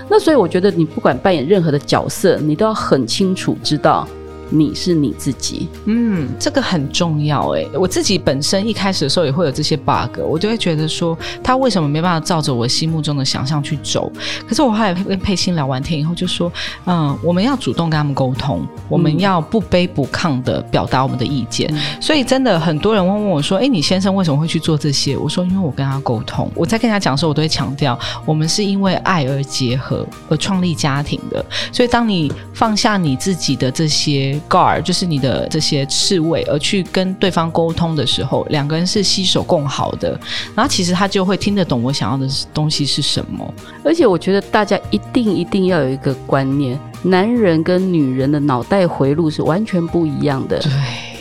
[0.10, 4.06] 那所以我觉得，你不管扮演任何的角色，你都要很清楚知道
[4.50, 5.68] 你是你自己。
[5.86, 7.66] 嗯，这个很重要哎。
[7.74, 14.12] 我自己本身一开始的时候也会有这些 bug，我就会觉得说他为什么没办法照着我心目中的想象去走？
[14.48, 16.52] 可是我后来跟佩欣聊完天以后就说，
[16.86, 21.74] 嗯，我们要主动跟他们沟通，我们要不卑不亢的表达我们的意见。
[22.02, 25.18] 所以真的很多人会问我说，哎，你先生为什么会去做这些？
[25.18, 31.44] 我说，因为我跟他沟通，我在跟他讲的时候，我都会强调，我们是因为爱而结合而创立家庭的。
[31.72, 40.19] 所以当你放下你自己的这些 guard，就是你的这些刺猬，而去跟对方沟通的时候，两个人是携手共好的，
[40.56, 43.54] 然后其实他就会听得懂我想要的东西是什么。
[43.84, 50.71] 而且我觉得大家一定一定要有一个观念：男人跟女人的脑袋回路是完全不一样的，对，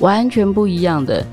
[0.01, 1.25] 完全不一样的。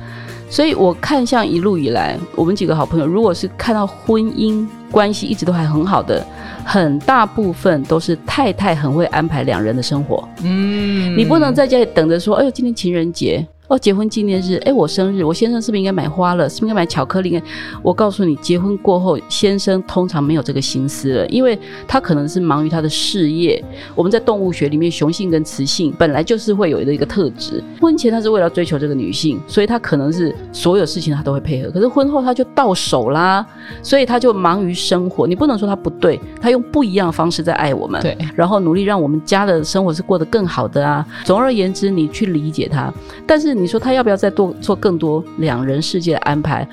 [0.50, 6.24] 所以我看像一路以来，我们几个好朋友，如果是看到婚姻关系一直都还很好的，
[6.64, 10.24] 很大部分都是太太很会安排两人的生活。
[10.44, 13.46] 嗯你不能在家里等着说，哎呦，今天情人节。
[13.74, 16.48] 哦，结婚纪念日，哎，我生日，我先生是不是应该买花了？
[16.48, 17.42] 是不是应该买巧克力？
[17.82, 21.58] 我告诉你，结婚过后，先生通常没有这个心思了，因为
[21.88, 23.64] 他可能是忙于他的事业。
[23.96, 27.64] 我们在动物学里面，雄性跟雌性本来就是会有的一个特质。
[27.82, 31.72] 婚前他是为了追求这个女性，所以他可能是所有事情他都会配合。
[31.72, 33.44] 可是婚后他就到手啦，
[33.82, 35.26] 所以他就忙于生活。
[35.26, 41.04] 你不能说他不对，他用不一样的方式在爱我们，对，然后努力让我们家的生活是过得更好的啊。
[41.24, 42.94] 总而言之，你去理解他，
[43.26, 46.68] 但是你说他要不要再多做更多两人世界的安排？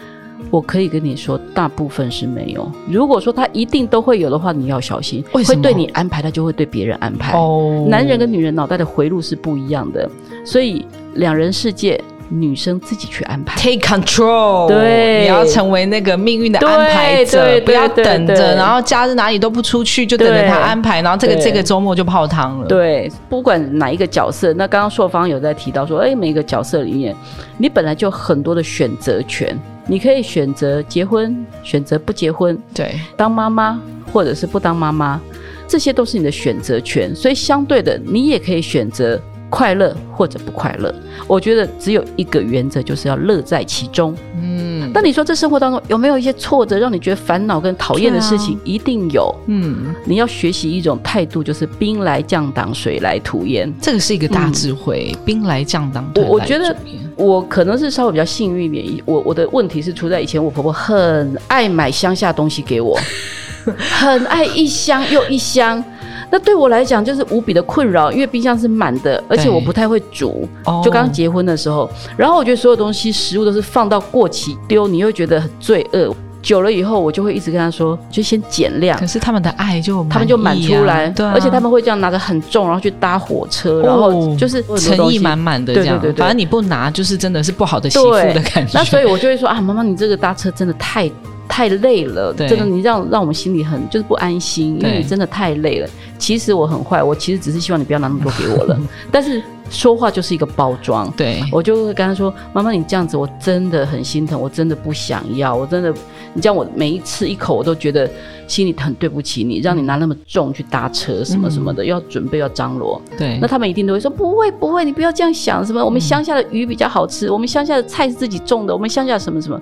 [0.50, 2.68] 我可以跟你说，大部分是没有。
[2.90, 7.38] 如果说他一定都会有的话，你要小心，会对你安排，他就会对别人安排。
[7.38, 10.10] 哦，男人跟女人脑袋的回路是不一样的，
[10.44, 12.02] 所以两人世界。
[12.30, 14.68] 女生自己去安排，take control。
[14.68, 22.66] 对，你要成为那个命运的安排者，不要等着，然后假日哪里都不出去，就等着他安排，然后这个这个周末就泡汤了。
[22.66, 27.14] 对，不管哪一个角色，那刚刚硕芳有在提到说，哎，每一个角色里面，
[27.58, 33.80] 你本来就很多的选择权，你可以选择结婚，选择不结婚，对，当妈妈
[34.12, 35.20] 或者是不当妈妈，
[35.66, 39.20] 这些都是你的选择权，所以相对的，你也可以选择。
[39.50, 40.94] 快乐或者不快乐，
[41.26, 44.16] 我觉得只有一个原则，就是要乐在其中。
[44.40, 48.58] 嗯，那你说这生活当中有没有一些挫折，让你觉得烦恼跟讨厌的事情？
[48.64, 49.34] 一定有。
[49.48, 53.70] 嗯，你要学习一种态度，就是兵来将挡，水来土掩。
[53.82, 55.14] 这个是一个大智慧。
[55.24, 56.74] 兵来将挡，我我觉得
[57.16, 59.02] 我可能是稍微比较幸运一点。
[59.04, 62.96] 我我的问题是出在以前，我婆婆很爱买乡下东西给我，
[63.76, 65.82] 很爱一箱又一箱。
[66.30, 70.48] 那对我来讲就是无比的困扰，因为冰箱是满的，而且我不太会煮。
[70.84, 76.14] 就刚结婚的时候，然后我觉得所有东西食物都是放到过期丢，你又觉得很罪恶。
[76.42, 78.98] 久了以后，我就会一直跟他说，就先减量。
[78.98, 86.00] 可是他们的爱就他们就满出来，对，而且他们会这样拿着很重，然后去搭火车，然后就是诚意满满的这样。
[86.00, 88.70] 对对对，反正你不拿，就是真的是不好的媳妇的感觉。
[88.72, 91.10] 那所以我就会说啊，妈妈，你这个搭车真的太。
[91.50, 95.88] 太累了，真的，你让让我们心里很就是不安心，因为你真的太累了。
[96.16, 98.80] 其实我很坏，我其实只是希望你不要拿那么多给我了。
[99.10, 105.92] 但是说话就是一个包装，对我就会跟他说：“妈妈，你这样子我真的很心疼，我真的不想要，我真的，
[106.34, 108.08] 你这样我每一次一口我都觉得
[108.46, 119.60] 心里很对不起你，让你拿那么重去搭车什么什么的，要准备要张罗。”对，那他们一定都会说：“不会不会，你不要这样想，什么我们乡下的鱼比较好吃，我们乡下的菜是自己种的，我们乡下什么什么。”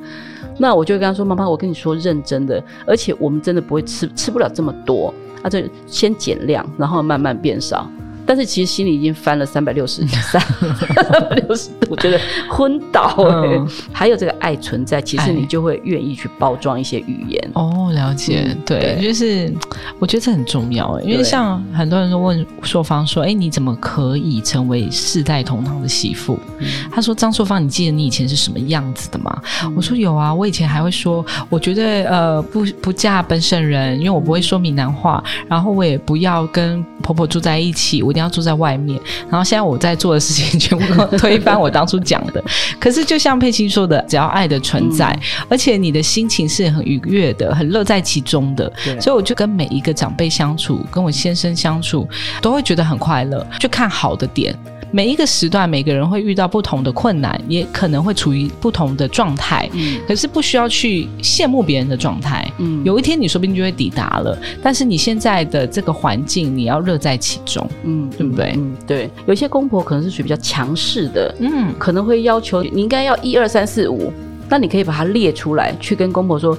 [0.59, 7.89] 那我就跟他说：“妈妈，我跟你说认真的，而且我们真的不会吃，吃不了这么多，啊，就先减量，然后慢慢变少。”
[8.29, 10.39] 但是其实心里已经翻了三百六十 三
[11.31, 13.59] 百六十度，觉得昏倒哎。
[13.91, 17.51] 还有这个爱存在，其实你就会愿意去包装一些语言。
[17.55, 19.51] 哦，了解，对，就是
[19.99, 26.39] 我觉得这很重要哎，因为像很多人都问硕芳说：“哎，你怎么可以成为世代同堂的媳妇？”
[26.93, 29.41] 他说：“张硕芳，你记得你以前是什么样子的吗？”
[29.75, 39.01] 我说：“有啊，我以前还会说，我觉得呃不不嫁本省人，因为我不会说闽南话，然后我也不要跟婆婆住在一起，我。”要住在外面，
[39.31, 42.43] 然后现在我在做的事情 全部推翻我当初讲的。
[42.79, 52.09] 可是就像佩青说的，只要爱的存在，而且你的心情是很愉悦的，很乐在其中的，所以我就跟每一个长辈相处，跟我先生相处，
[52.43, 54.55] 都会觉得很快乐，就看好的点。
[54.91, 59.69] 每一个时段，每个人会遇到不同的困难，也可能会处于不同的状态。
[59.75, 62.51] 嗯，可是不需要去羡慕别人的状态。
[62.59, 64.37] 嗯，有一天你说不定就会抵达了。
[64.63, 67.69] 但是你现在的这个环境，你要乐在其中。
[67.85, 68.55] 嗯，对不对？
[68.57, 69.11] 嗯，对。
[69.27, 74.13] 有些公婆可能是属于比较强势的，嗯，可能会要求你应该要一二三四五。
[74.49, 76.57] 那你可以把它列出来，去跟公婆说：“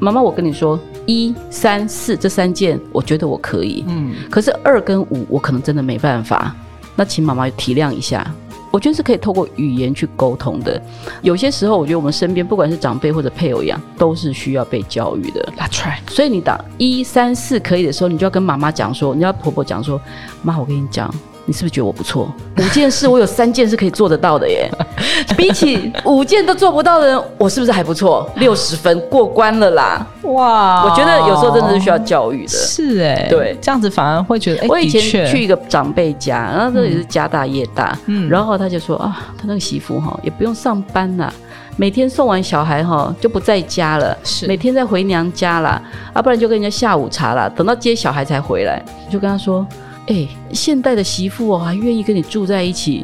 [0.00, 3.84] 妈妈，我跟你说，一三四这三件，我觉得我可以。
[3.86, 6.52] 嗯，可是二跟五，我可能真的没办法。”
[6.96, 8.26] 那请妈妈体谅一下，
[8.70, 10.80] 我觉得是可以透过语言去沟通的。
[11.22, 15.52] 有些时候，我觉得我们身边不管是长辈或者配偶一样，都是需要被教育的。
[15.58, 15.98] That's right。
[16.08, 20.00] 所以你打一三四可以的时候，你就要跟妈妈讲说，你要婆婆讲说，
[20.42, 21.12] 妈，我跟你讲。
[21.44, 22.32] 你是不是觉得我不错？
[22.58, 24.70] 五件事我有三件是可以做得到的耶，
[25.36, 28.28] 比起五件都做不到的人，我是不是还不错？
[28.36, 30.06] 六十分过关了啦！
[30.22, 32.48] 哇，我觉得有时候真的是需要教育的。
[32.48, 34.66] 是哎，对，这样子反而会觉得。
[34.68, 41.32] 我以前去一个长辈家，然后这里是家大业大，嗯，然后他就说啊，他那个媳妇哈也不用上班啦，
[41.76, 49.66] 每天送完小孩哈就不在家了，是每天在回娘家啦，啊，不然就跟人家下午茶啦，等到接小孩才回来，就跟他说。
[50.12, 53.02] 哎，现代的媳妇哦，还愿意跟你住在一起，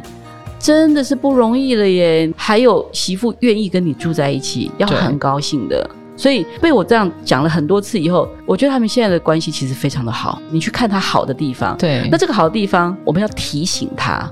[0.59, 2.31] 真的是不容易了耶。
[2.37, 5.89] 还有媳妇愿意跟你住在一起，要很高兴的。
[6.15, 10.39] 所以被我这样讲了很多次以后，我觉得他们现在的关系其实非常的好。
[10.51, 14.31] 你去看他好的地方，对，那这个好的地方，我们要提醒他。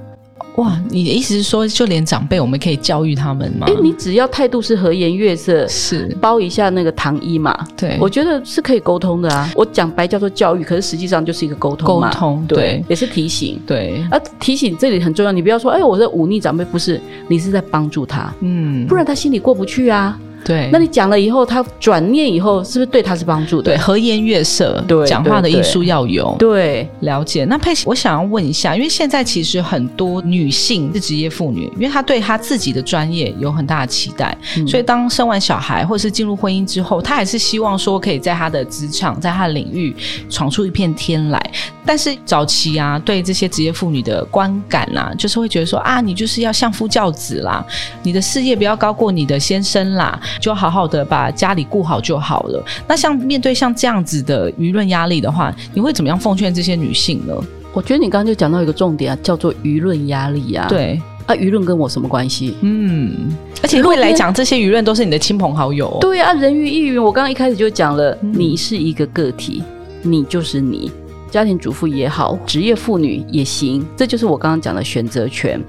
[0.58, 3.68] 哇，你的意思是说，就连长辈我们可以教育他们吗？
[3.70, 7.56] 哎，你只要态度是和颜悦色，是包一下那个糖衣嘛？
[7.78, 9.52] 对，我觉得是可以沟通的啊。
[9.56, 12.10] 我讲白叫做教育，可是实际上就是一个沟通嘛。
[12.10, 13.62] 沟通对，也是提醒。
[13.68, 20.20] 对，啊，提醒这里很重要，你不要说，哎，我在忤逆长辈，不是，你是在帮助他，嗯，不然他心里过不去啊。
[20.44, 23.72] 对，那你讲了以后，他转念以后，是不是对他是帮助的？
[23.72, 26.36] 对，和颜悦色，对，讲话的艺术要有。
[26.40, 27.44] 对，了解。
[27.46, 39.96] 那佩奇，我想要问一下，因为现在其实很多女性是职业妇女，因为她对她自己的专业有很大的期待，所以当生完小孩或者是进入婚姻之后，她还是希望说可以在她的职场，在她的领域
[40.30, 41.52] 闯出一片天来。
[41.86, 47.66] 但是早期啊，对这些职业妇女的观感啊，就是会觉得说啊，你就是要相夫教子啦，
[48.04, 52.64] 你的事业不要高过你的先生啦，就好好的把家里顾好就好了。
[52.88, 57.34] 那像面对像这样子的舆论压力的话，你会怎么样奉劝这些女性呢？
[57.74, 60.66] 我觉得你刚刚就讲到一个重点啊，叫做舆论压力啊。
[60.68, 62.56] 对啊，舆论跟我什么关系？
[62.62, 65.96] 嗯，而且会来讲这些舆论都是你的亲朋好友。
[66.02, 67.04] 对啊，人云亦云。
[67.04, 69.62] 我刚刚一开始就讲了，你是一个个体，
[70.02, 70.92] 你就是你。
[71.30, 75.62] 家庭主妇也好，职业妇女也行，这就是我刚刚讲的选择权。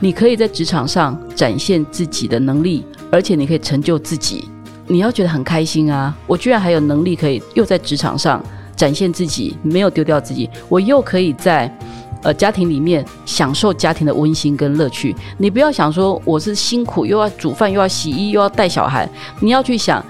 [0.00, 4.48] 你可以在职场上展现自己的能力，而且你可以成就自己。
[4.86, 6.14] 你要觉得很开心啊！
[6.26, 8.42] 我居然还有能力可以又在职场上
[8.76, 11.70] 展现自己，没有丢掉自己，我又可以在
[12.22, 15.14] 呃家庭里面享受家庭的温馨跟乐趣。
[15.36, 19.08] 你不要想说我是辛苦又要煮饭又要洗衣又要带小孩，
[19.40, 20.04] 你要去想。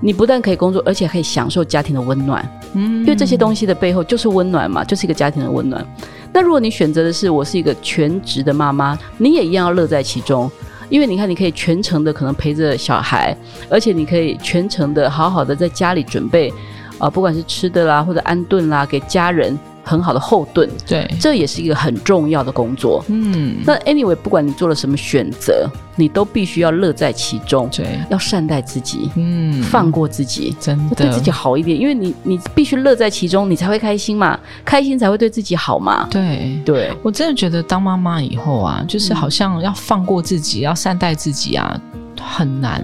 [0.00, 5.86] 你不但可以工作，而且可以享受家庭的温暖，因为这些东西的背后就是温暖嘛，就是一个家庭的温暖。
[6.32, 10.50] 那如果你选择的是我是一个全职的妈妈，你也一样要乐在其中，
[10.88, 13.36] 因为你看，你可以全程的可能陪着小孩，
[13.70, 16.52] 而且你可以全程的好好的在家里准备，
[16.98, 19.56] 啊，不管是吃的啦，或者安顿啦，给家人。
[19.84, 23.04] 很好的后盾，对，这也是一个很重要的工作。
[23.08, 30.96] 嗯，那 anyway，不管你做了什么选择，你都必须要乐在其中，对，要善待自己，嗯，放过自己，真的。
[30.96, 36.08] 对自己好一点，因为你你必须乐在其中，你才会开心嘛，开心才会对自己好嘛。
[36.10, 36.58] 对。
[36.64, 41.78] 对，我真的觉得当妈妈以后啊，就是好像要放过自己，要善待自己啊，
[42.18, 42.82] 很难，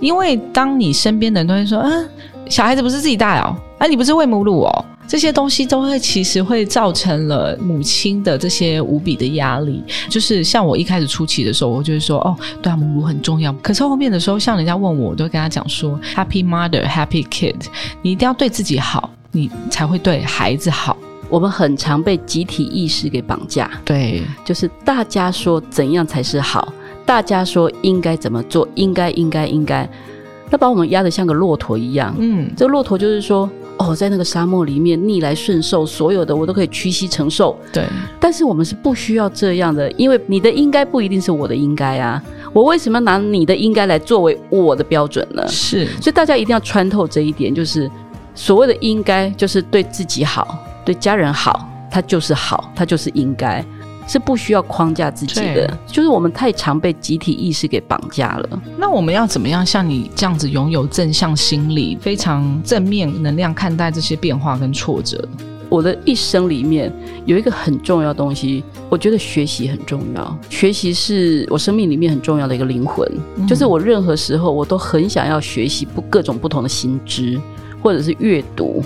[0.00, 2.06] 因为当你身边的人都会说，嗯，
[2.50, 4.84] 小孩子不是自己带哦，哎，你不是喂母乳哦。
[5.06, 9.82] 这些东西都会其实会造成了母亲的这些无比的压力。
[10.08, 13.52] 就是像我一开始初期的时候，我就会说哦，对啊，母乳很重要。
[13.54, 17.54] 可是后面的时候，像人家问我，我都跟他讲说，Happy mother, happy kid。
[18.02, 20.96] 你一定要对自己好，你才会对孩子好。
[21.28, 26.72] 我们很常被集体意识给绑架，对，就是大家说怎样才是好，
[27.04, 29.88] 大家说应该怎么做，应该应该应该，
[30.50, 32.14] 那把我们压得像个骆驼一样。
[32.18, 33.48] 嗯，这个骆驼就是说。
[33.86, 37.56] 哦，在那个沙漠里面逆来顺受，所有的我都可以屈膝承受。
[37.72, 37.84] 对，
[38.18, 42.22] 但是我们是不需要这样的，因为你的应该不一定是我的应该啊。
[42.52, 45.46] 我为什么拿你的应该来作为我的标准呢？
[45.48, 47.90] 是，所以大家一定要穿透这一点，就是
[48.34, 53.64] 所谓的应该，就是对自己好，对家人好，它就是好，它就是应该。
[54.06, 58.62] 是不需要框架自己的，就是我们太常被集体意识给绑架了。
[58.78, 65.26] 那我们要怎么样像你这样子拥有正向心理，非常正面能量看待这些变化跟挫折？
[65.70, 66.92] 我的一生里面
[67.24, 70.38] 有一个很重要的东西，我觉得学习很重要。
[70.48, 73.10] 学习是我生命里面很重要的一个灵魂，
[73.48, 77.40] 就是我任何时候我都很想要学习不各种不同的新知，
[77.82, 78.84] 或者是阅读。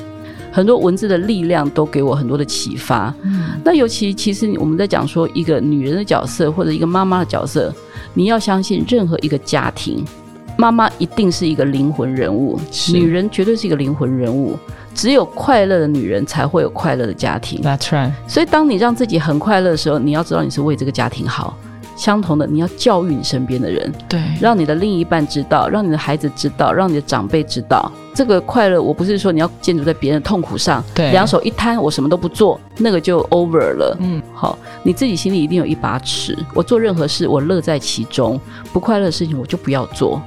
[0.51, 3.15] 很多文字的力量都给我很多的启发。
[3.23, 7.73] 嗯，那尤其其实我们在讲说一个女人的角色或者一个妈妈的角色，
[8.15, 10.05] 你要相信任何一个家庭，
[10.57, 12.59] 妈妈一定是一个灵魂人物，
[12.93, 14.59] 女人绝对是一个灵魂人物。
[14.95, 17.63] 只有快乐的女人才会有快乐的家庭。
[17.63, 18.11] That's right。
[18.27, 21.57] 所以当你让自己很快乐的时候，你要知道你是为这个家庭好。
[21.95, 33.97] 相同的，你要教育你身边的人，对，让你的另一半知道，让你的孩子知道，让你的长辈知道，这个快乐，我不是说你要建筑在别人的痛苦上，对，两手一摊，我什么都不做，那个就 over 了。
[34.01, 38.41] 嗯，好，你自己心里一定有一把尺，我做任何事，我乐在其中，
[38.73, 40.21] 不快乐的事情我就不要做。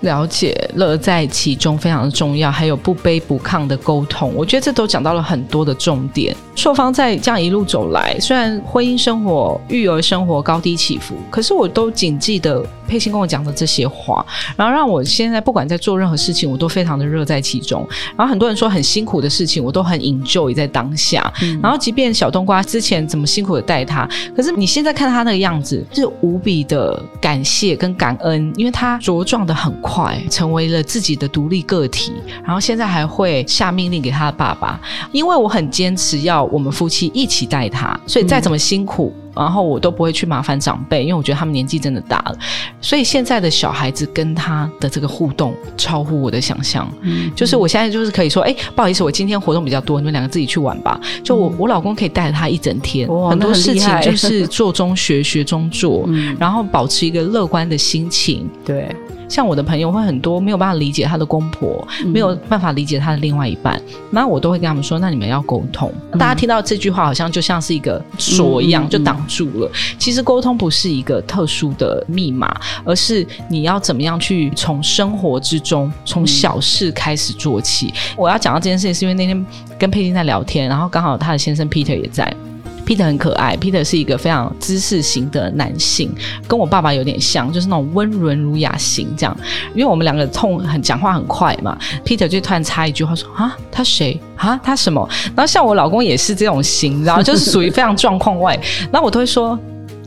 [0.00, 6.36] 了解，乐在其中非常的重要，还有不卑不亢的沟通，我觉得这都讲到了很多的重点。
[6.56, 14.24] 硕方在这样一路走来，虽然婚姻生活、育儿生活高低起伏，可是我都谨记得佩欣跟我讲的这些话，
[14.56, 17.86] 然后让我现在不管在做任何事情，我都非常的热在其中。
[18.16, 21.32] 然后很多人说很辛苦的事情，我都很 enjoy 在当下。
[21.62, 29.74] 然后即便小冬瓜之前怎么辛苦的带他，可是你现在看他那个样子，是无比的感谢跟感恩，因为他茁壮的很。
[29.82, 32.10] 快成为了自己的独立个体，
[32.42, 34.80] 然后现在还会下命令给他的爸爸，
[35.12, 39.14] 因为我很坚持要我们夫妻一起带他，所以再怎么辛苦。
[39.36, 42.38] 然后我都不会去麻烦长辈，因为我觉得他们年纪真的大了，
[42.80, 46.90] 所以现在的小孩子跟他的这个互动超乎我的想象。
[47.02, 51.00] 嗯，就是我现在就是可以说，哎，不好意思，我今天活动比较多，你们两个自己去玩吧。
[51.22, 56.08] 就我我老公可以带着他一整天，很多事情就是做中学，学中做，
[56.40, 58.48] 然后保持一个乐观的心情。
[58.64, 58.94] 对。
[59.28, 65.92] 像我的朋友会很多没有办法理解他的公婆，没有办法理解他的另外一半，那我都会跟他们说：那你们要沟通。
[66.12, 69.70] 大家听到这句话，好像就像是一个锁一样，就挡住了。
[69.98, 72.54] 其实沟通不是一个特殊的密码，
[72.84, 77.92] 而是你要怎么样去从生活之中，从小事开始做起。
[78.16, 79.46] 我要讲到这件事情，是因为那天
[79.78, 82.32] 跟佩金在聊天，然后刚好她的先生 Peter 也在。
[82.86, 86.10] Peter 很可爱，Peter 是一个非常知识型的男性，
[86.46, 89.36] 跟我爸爸有点像，就是那种温润儒雅型这样。
[89.74, 94.18] 因为我们两个痛很讲话很快嘛，Peter 就突然插一句话说：“啊，他谁？
[94.36, 98.58] 啊，他什么？”然后像我老公也是这种型，然后就是属于非常状况外，
[98.92, 99.58] 那我都会说。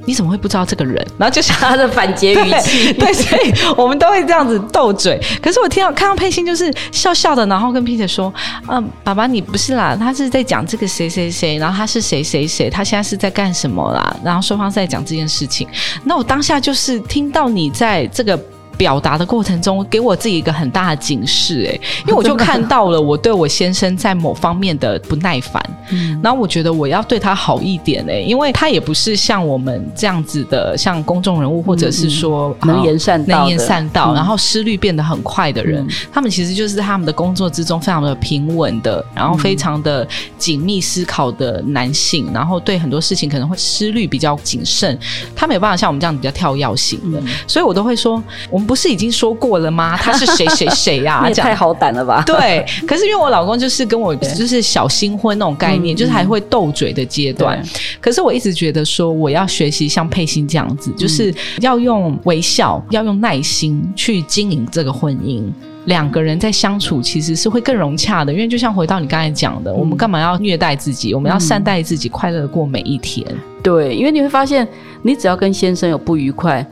[0.09, 0.95] 你怎么会不知道这个人？
[1.19, 5.21] 然后就想他的反诘语气，对，所以我们都会这样子斗嘴。
[5.39, 8.33] 可是我听到看到佩欣就是笑笑的，然后跟 Peter 说
[8.67, 14.15] ：“嗯，爸爸你不是啦，他是在讲这个谁谁谁，然后他是谁谁谁，他现在是在干什么啦？
[14.23, 15.67] 然后双方在讲这件事情。
[16.03, 18.39] 那我当下就是听到你在这个。”
[18.79, 21.73] 表达的过程中，给我自己一个很大的警示，哎，
[22.07, 25.61] 因为我就 看到了我对我先生在某方面的不耐烦，
[25.91, 26.17] 嗯。
[26.23, 40.07] 然后我觉得我要对他好一点，哎，因为他也不是像我们这样子的，像公众人物或者是说能言善道、能言善道，然后思虑变得很快的人，他们其实就是他们的工作之中非常的平稳的，然后非常的
[40.37, 44.97] 紧密思考的男性，然后对很多事情可能会思虑比较谨慎，
[45.35, 48.68] 他没有办法像我们这样比较跳跃型的，所以我都会说我们。
[48.69, 49.97] 不是已经说过了吗？
[49.97, 51.25] 他是谁谁谁呀？
[51.27, 52.21] 也太好胆了吧！
[52.23, 57.59] 对，可是因为我老公就是跟我就是小新婚那种概念，就是还会斗嘴的阶段。
[57.99, 65.41] 可是我一直觉得说，我要学习像佩欣这样子，就是要用微笑，要用耐心去经营这个婚姻。
[65.85, 71.15] 两个人在相处其实是会更融洽的，因为就像回到你刚才讲的，我们干嘛要虐待自己？
[71.15, 73.25] 我们要善待自己，快乐的过每一天。
[73.63, 74.67] 对，因为你会发现，
[75.01, 76.63] 你只要跟先生有不愉快。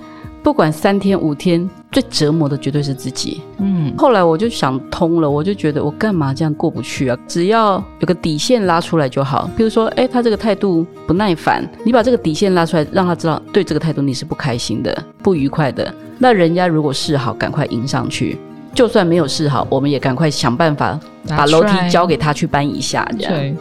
[0.48, 3.42] 不管三天五天，最折磨的绝对是自己。
[3.58, 7.20] 嗯，后来我就想通了，我就觉得我干嘛这样过不去啊？
[7.28, 9.50] 只要有个底线拉出来就好。
[9.58, 15.94] 比如说，哎，他这个态度不耐烦，你把这个底线拉出来，让他知道对这个态度你是不开心的、不愉快的。
[16.18, 18.38] 那人家如果示好，赶快迎上去；
[18.74, 20.98] 就算没有示好，我们也赶快想办法。
[21.36, 23.34] 把楼梯交给他去搬一下，这样。
[23.34, 23.56] 对，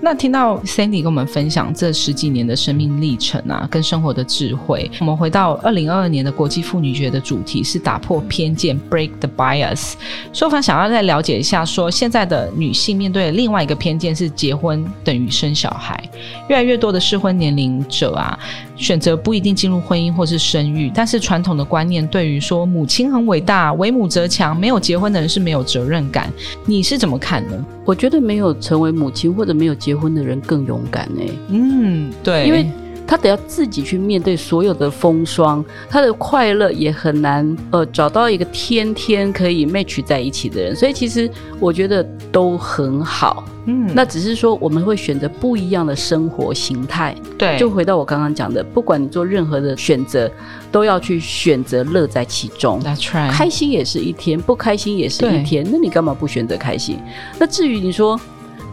[0.00, 4.90] 那听到 Sandy 跟我们分享这十几年的生命历程啊，跟生活的智慧。
[5.00, 9.92] 我们回到二零二二年的国际妇女节的主题是打破偏见，Break the bias。
[10.32, 16.02] 说凡想要再了解一下，说现在的女性面对另外一个偏见是结婚等于生小孩，
[16.48, 18.36] 越来越多的适婚年龄者啊，
[18.76, 26.28] 选择不一定进入婚姻或是生育，但是传统的观念对于说母亲很伟大，为母则强，没有结婚的人是没有责任感。
[26.66, 27.11] 你是怎么？
[27.12, 27.62] 怎么看呢？
[27.84, 31.20] 我觉得没有成为母亲或者没有结婚的人更勇敢呢。
[31.48, 32.66] 嗯，对，因为
[33.12, 42.02] 他得要自己去面对所有的风霜，他的快乐也很难呃找到一个天天可以 match 在一起的人，所以其实我觉得
[42.32, 43.44] 都很好。
[43.66, 47.14] 嗯，那只是说我们会选择不一样的生活形态。
[47.36, 50.32] 对，就回到我刚刚讲的，不管你做任何的选择，
[50.70, 52.80] 都要去选择乐在其中。
[52.80, 55.68] That's right，开心也是一天，不开心也是一天。
[55.70, 56.98] 那你干嘛不选择开心？
[57.38, 58.18] 那至于你说，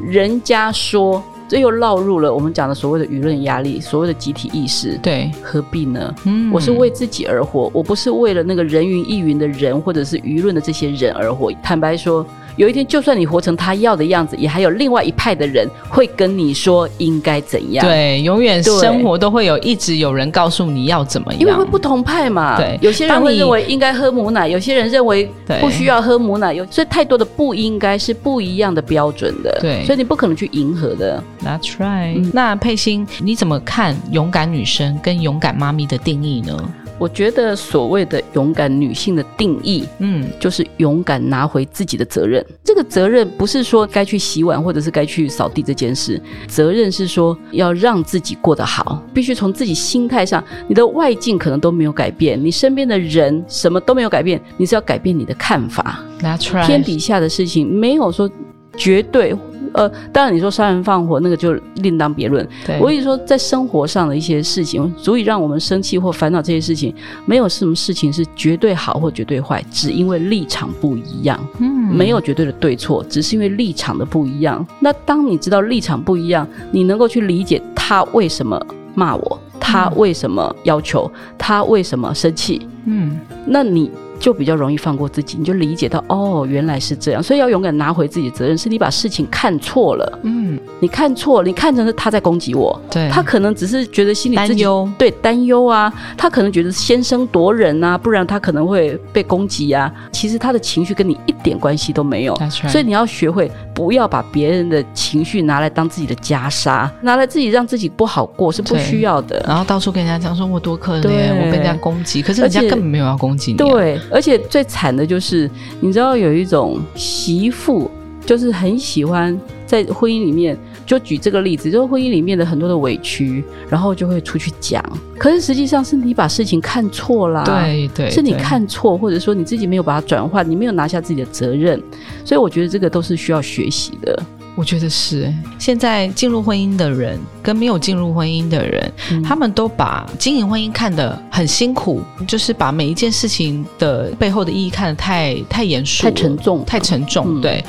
[0.02, 4.98] 人家说，这又落入了我们讲的所谓的舆论压力，所谓的集体意识。
[5.04, 6.16] 对，何必呢？
[6.26, 11.52] 嗯，我是为自己而活，我不是为了那个人云亦云的人，或者是舆论的这些人而活。
[11.62, 12.26] 坦白说。
[12.60, 17.86] 有一天，就算你活成他要的样子，也还有另外一派的人会跟你说应该怎样。
[17.86, 22.58] 对，永远生活都会有一直有人告诉你要怎么样，因为会不同派嘛。
[22.58, 25.32] 对，有些人会认为应该喝母奶，有些人认为
[25.62, 29.58] 不需要喝母奶，有所以太多的不应该是不一样的标准的。
[29.62, 31.24] 对，所以你不可能去迎合的。
[31.42, 32.30] That's right。
[32.34, 36.58] 那佩欣，你怎么看勇敢女生跟勇敢妈咪的定义呢？
[37.00, 42.46] 我觉得所谓的勇敢女性的定义，嗯，就是勇敢拿回自己的责任。
[42.64, 56.04] 这个责任不是说该去洗碗或者是该去扫地这件事，责任是说要让自己过得好，必须从自己心态上，你的外境可能都没有改变，你身边的人什么都没有改变，你是要改变你的看法。
[56.22, 56.66] That's right。
[56.66, 58.30] 天底下的事情没有说
[58.76, 59.34] 绝对。
[59.74, 62.48] 呃，当然你说杀人放火那个就另当别论。
[62.66, 66.94] 对，我跟你说，在生活上的一些事情，足以让我们生气或烦恼这些事情，
[67.26, 71.40] 没有什么事情是绝对好或绝对坏，只因为立场不一样。
[71.60, 74.66] 嗯，没有绝对的对错，只是因为立场的不一样。
[74.80, 78.60] 那当你知道立场不一样，你能够去理解他为什么
[78.96, 82.68] 骂我，他为什么要求，他为什么生气。
[82.86, 83.90] 嗯，那你。
[84.20, 90.20] 就比较容易放过自己，你就理解到哦，原来是这样，所以要勇敢拿回自己的责任，是你把事情看错了。
[90.24, 99.92] 嗯，你看错，你看成是他在攻击我，对，他可能只是觉得心里担忧，对，担忧啊，他可能觉得先声夺人啊，不然他可能会被攻击啊。
[100.12, 102.36] 其实他的情绪跟你一点关系都没有，
[102.68, 109.42] 所以你要学会不要把别人的情绪拿来当自己的袈裟，拿来自己让自己不好过是不需要的。
[109.48, 113.58] 然后到处跟人家讲说我多可怜，我被人家攻击，可是人家根本没有要攻击你。
[113.58, 113.98] 对。
[114.12, 115.50] 而且最惨的就是，
[115.80, 117.90] 你知道有一种媳妇，
[118.26, 124.84] 就是很喜欢在婚姻里面，就举这个例子，就是婚姻里面的很多的委屈，然后就会出去讲。
[125.18, 131.82] 可是实际上是你把事情看错了，对对，是你看错，或者说你自己没有把它转换，你没有拿下自己的责任。
[132.24, 134.24] 所以我觉得这个都是需要学习的。
[134.60, 138.92] 我觉得是，现在进入婚姻的人跟没有进入婚姻的人，
[139.24, 147.40] 他们都把经营婚姻看得很辛苦，就是把每一件事情的背后的意义看得太太严肃、太沉重、太沉重。
[147.40, 147.64] 对，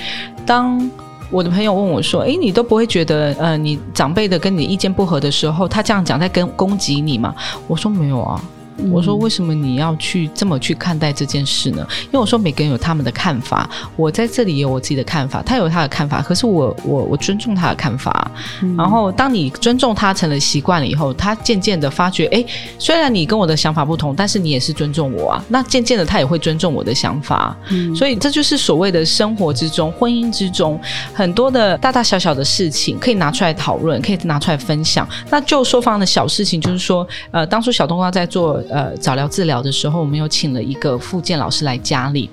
[0.44, 0.90] 当
[1.30, 7.32] 我的朋友问我说：“诶，你都不会觉得呃，你长辈的跟你意见不合的时候，他这样讲在跟攻击你吗？”
[7.68, 8.42] 我说：“没有啊。”
[8.90, 11.86] 我说：“为什么你要去这么去看待这件事呢？
[12.04, 18.30] 因为我说每个人有他们的看法，我在这里也有我自己的看法，他有他的看法，可是我我我尊重他的看法。
[18.76, 22.44] 然后当你尊重他成了习惯了以后，他渐渐的发觉，哎，
[22.78, 25.44] 虽然你跟我的想法不同，但是你也是尊重我啊。
[25.48, 27.56] 那渐渐的他也会尊重我的想法。
[27.94, 30.80] 所以这就是所谓的生活之中、婚姻之中
[31.12, 35.08] 很多的大大小小的事情可以拿出来讨论，可以拿出来分享。
[35.28, 38.62] 那就说方的小事情，就是说，呃，当初小冬瓜在做。
[38.70, 42.30] 呃，早疗治疗的时候，我们有请了一个复健老师来家里。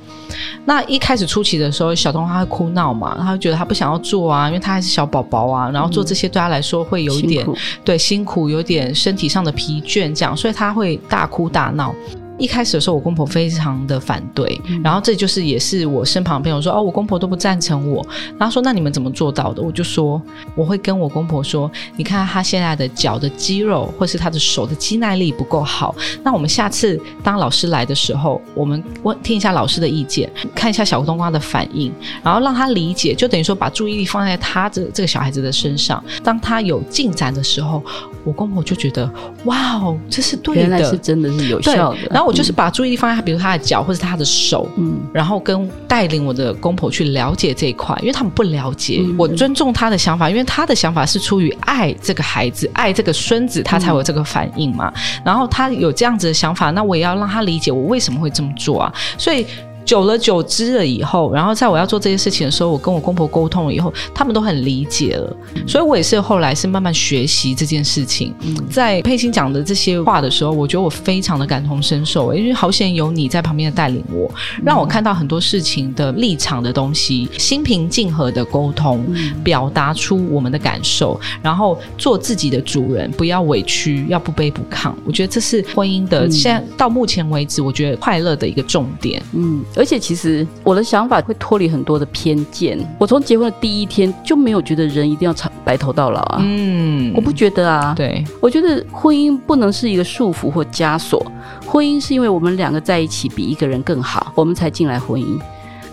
[0.65, 7.45] 那一开始初期的时候，小东他会哭闹嘛，他会觉得他不想要做啊，因为他还是小宝宝啊，然后做这些对他来说会有一点
[7.83, 11.93] 对辛苦，有点身体上的疲倦，这样，所以他会大哭大闹。
[12.37, 18.05] 一开始的时候，我公婆非常的反对，然后这就是也是我身旁的朋友说，哦，我公婆都不赞成我，
[18.37, 19.61] 然后说那你们怎么做到的？
[19.61, 20.21] 我就说
[20.55, 31.91] 我会跟我公婆说，你看他现在的脚的肌肉或是他的手的肌耐力不够好，那我们下次当老师来的时候，我们问听一下老师的意见，看一下小冬瓜的反应，
[32.23, 37.83] 然后让他理解，就等于说把注意力放在他这这个小孩子的身上，当他有进展的时候，
[38.23, 39.11] 我公婆就觉得
[39.45, 42.26] 哇哦，这是对的，原来是真的是有效的，然后。
[42.27, 54.93] 我就是把注意力放在，比如他的脚或者他的手，嗯，然后跟带领我的公婆去了解这一块，因为他们不了解，我尊重他的想法，因为他的想法是出于爱这个孩子，爱这个孙子，他才有这个反应嘛。
[55.23, 58.93] 然后他有这样子的想法，那我也要让他理解我为什么会这么做啊。
[59.17, 59.45] 所以。
[59.87, 65.33] 久了久之了以后，然后在我要做这些事情的时候，我跟我公婆沟通了以后，他们都很理解了。
[65.65, 68.35] 所以我也是后来是慢慢学习这件事情。
[68.69, 74.29] 在佩欣讲的这些话的时候，我觉得我非常的感同身受，因为好险有你在旁边的带领我，
[74.61, 79.05] 让我看到很多事情的立场的东西，心平静和的沟通，
[79.41, 84.91] 表达出我们的感受，然后做自己的主人，不要委屈，要不卑不亢。
[85.05, 89.23] 我觉得这是婚姻的现在到目前为止，我觉得快乐的一个重点。
[89.31, 89.63] 嗯。
[89.77, 92.77] 而且其实我的想法会脱离很多的偏见。
[92.97, 96.39] 我从结婚的第一天就没有觉得人一定要长白头到老啊。
[96.41, 97.93] 嗯，我不觉得啊。
[97.95, 101.25] 对，我觉得婚姻不能是一个束缚或枷锁。
[101.65, 105.39] 婚姻是因为我们两个在一起比一个人更好，我们才进来婚姻。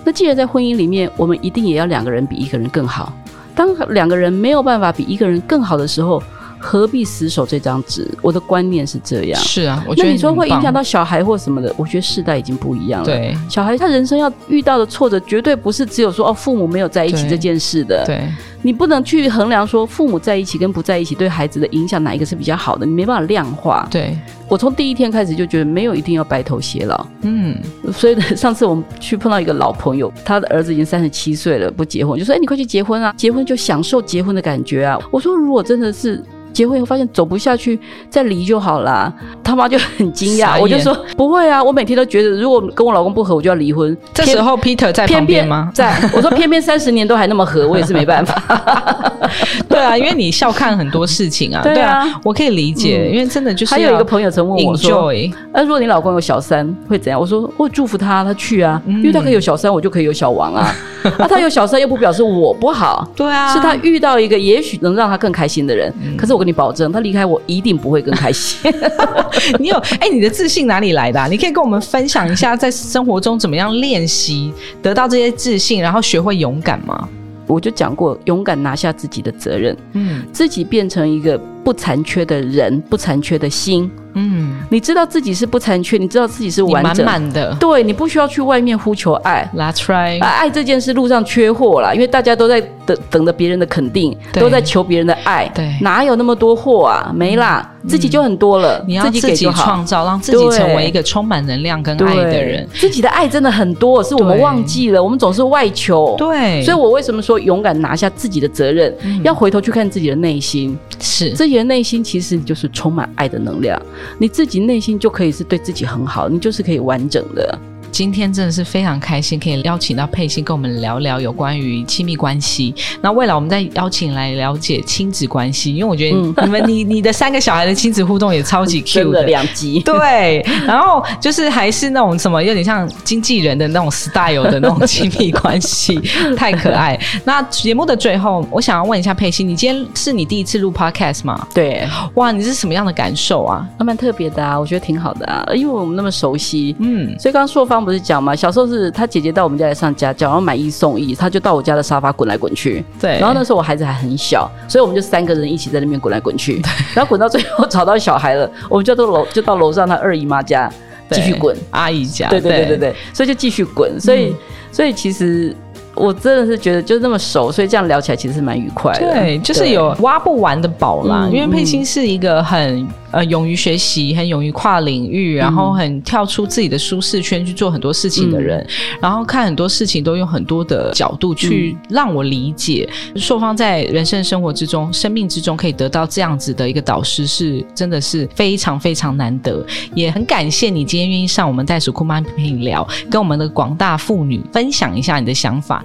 [0.04, 3.12] 那既然在婚姻里面，我们一定也要两个人比一个人更好。
[3.54, 6.20] 当两个人没有办法比一个人更好的时候，
[6.64, 8.08] 何必死守这张纸？
[8.22, 9.38] 我的观念是这样。
[9.42, 11.72] 是啊，那你说会影响到小孩或什么的？
[11.76, 13.06] 我觉得世代已经不一样了。
[13.06, 18.02] 对，小孩他人生要遇到的挫折，绝对不是只有说哦，父母没有在一起这件事的。
[18.06, 18.26] 对，
[18.64, 23.86] 你不能去衡量说父母在一起跟不在一起对孩子的影响哪一个是比较好的，你没办法量化。
[23.90, 24.16] 对，
[24.48, 27.06] 我从第一天开始就觉得没有一定要白头偕老。
[27.20, 27.54] 嗯，
[27.92, 34.98] 所以上次我们去碰到一个老朋友，他的儿子已经三十七岁了，不结婚，就说哎，你快去结婚啊，结婚就享受结婚的感觉啊。
[35.10, 36.24] 我说如果真的是。
[36.54, 37.76] 结婚以后发现走不下去，
[38.08, 39.12] 再离就好啦。
[39.42, 43.98] 他妈就很惊讶，我就说不会啊，我每天都觉得如果跟我老公不合，我就要离婚。
[44.12, 45.72] 这时候 Peter 在旁边吗？
[45.74, 48.53] 在，我说偏偏三十年都还那么合，我也是没办法。
[49.68, 51.62] 对啊，因为你笑看很多事情啊。
[51.62, 60.74] 对啊我可以理解，因为真的就是还有一要个朋友曾问我说 enjoy，：“ 那、如果你老公有小三会怎样？”我说：“我祝福他，他去啊，嗯因为他可以有小三，我就可以有小王啊。
[61.18, 68.72] 啊，他有小三又不表示我不好。”对啊，是他遇到一个也许能让他更开心的人，可是我跟你保证，他离开我一定不会更开心。
[69.58, 74.52] 你有哎、你的自信哪里来的啊、你可以跟我们分享一下，在生活中怎么样练习
[74.82, 77.08] 得到这些自信，然后学会勇敢吗？
[77.46, 80.24] 我就讲过，勇敢拿下自己的责任，嗯。
[80.32, 83.90] 自己变成一个不残缺的人，不残缺的心。
[84.16, 87.52] 嗯，你知道自己是不残缺，你知道自己是完整，满的。
[87.58, 89.50] 对你不需要去外面呼求爱。
[89.56, 95.74] ，That's right，啊爱这件事路上缺货啦，因为大家都在等等着别人的肯定，都在求别人的爱，对。
[95.80, 97.10] 哪有那么多货啊？
[97.12, 99.46] 没啦，自己就很多了，你要自己。
[99.50, 102.68] 创造，让自己成为一个充满能量跟爱的人。
[102.72, 106.14] 自己的爱真的很多，是我们忘记了，我们总是外求。
[106.16, 109.20] 对，所以我为什么说勇敢拿下自己的责任，嗯。
[109.24, 111.30] 要回头去看自己的内心，是。
[111.30, 113.80] 自己的内心其实就是充满爱的能量，
[114.18, 117.58] 你自己内心就可以是对自己很好，你就是可以完整的。
[117.94, 122.74] 今天真的是非常开心，可以邀请到佩欣跟我们聊聊有关于亲密关系。
[123.00, 135.94] 那未来我们再邀请来了解亲子关系，因为我觉得嗯你们、你你的三个小孩的亲子互动也超级 Q 真的两集，对，然后就是还是那种什么有点像经纪人的那种 style 的那种亲密关系，
[136.36, 136.98] 太可爱。
[137.24, 141.46] 那节目的最后，我想要问一下佩欣，你今天是你第一次录 podcast 吗？
[141.54, 143.64] 对，哇，你是什么样的感受啊？
[143.78, 146.74] 还蛮特别的啊，我觉得挺好的啊，因为我们那么熟悉。
[146.80, 152.84] 嗯，所以刚刚硕芳不是讲嘛，小时候是他姐姐到我们家来上家教，然后买一送一，他就到我家的沙发滚来滚去。
[153.00, 153.18] 对。
[153.18, 156.62] 然后那时候我孩子还很小，所以我们就三个人一起在那边滚来滚去，
[156.94, 160.70] 然后滚到最后 找到小孩了，我们就到楼就到楼上他二姨妈家
[161.10, 161.56] 继续滚。
[161.70, 164.00] 阿姨家，对对对对对，所以就继续滚。
[164.00, 164.34] 所以、
[164.72, 165.54] 所以其实
[165.94, 169.12] 我真的是觉得就那么熟，所以这样聊起来其实是蛮愉快的。
[169.12, 171.26] 对，就是有挖不完的宝啦。
[171.26, 178.66] 嗯因为佩欣是一个很呃勇于学习、很勇于跨领域，然后很跳出自己的舒适圈去做很多事情的人，
[179.00, 182.88] 然后看很多事情都用很多的角度去让我理解。
[183.14, 195.84] 硕芳在人生生活之中、生命之中可以得到这样子的一个导师，是真的是非常非常难得，也很感谢你今天愿意上我们袋鼠酷妈陪你聊，跟我们的广大妇女分享一下你的想法。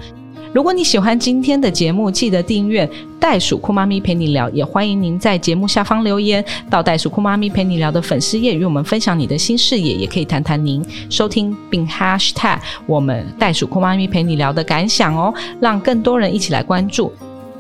[0.52, 2.90] 如果你喜欢今天的节目，记得订阅
[3.20, 6.44] 袋鼠酷妈咪陪你聊，也欢迎您在节目下方留言。
[6.72, 17.14] 到袋鼠酷妈咪陪你聊的粉丝页，与我们分享你的新视野，也可以谈谈您收听并 hashtag 我们袋鼠酷妈咪陪你聊的感想哦，让更多人一起来关注。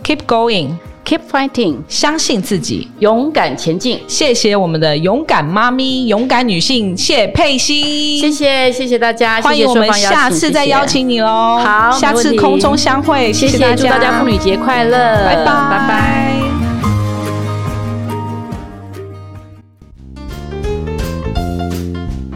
[0.03, 0.71] Keep going，
[1.09, 2.87] ，keep fighting，相信自己。
[2.99, 3.99] 勇敢前进。
[4.07, 11.59] 谢谢我们的勇敢妈咪、勇敢女性谢佩欣，谢谢谢谢大家，欢迎我们下次再邀请你喽。
[11.65, 16.35] 好下次空中相会，谢谢，大家，祝大家妇女节快乐，拜拜拜拜。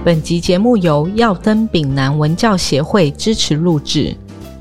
[0.04, 4.14] 本集节目由耀登丙南文教协会支持录制。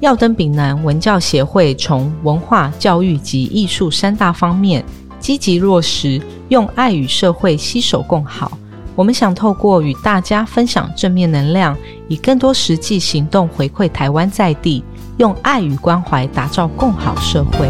[0.03, 4.84] 耀登丙南文教协会从文化、教育及艺术三大方面
[5.20, 8.59] 积极落实，用爱与社会携手共好。
[8.96, 11.76] 我们想透过与大家分享正面能量，
[12.09, 14.82] 以更多实际行动回馈台湾在地，
[15.18, 17.68] 用爱与关怀打造共好社会。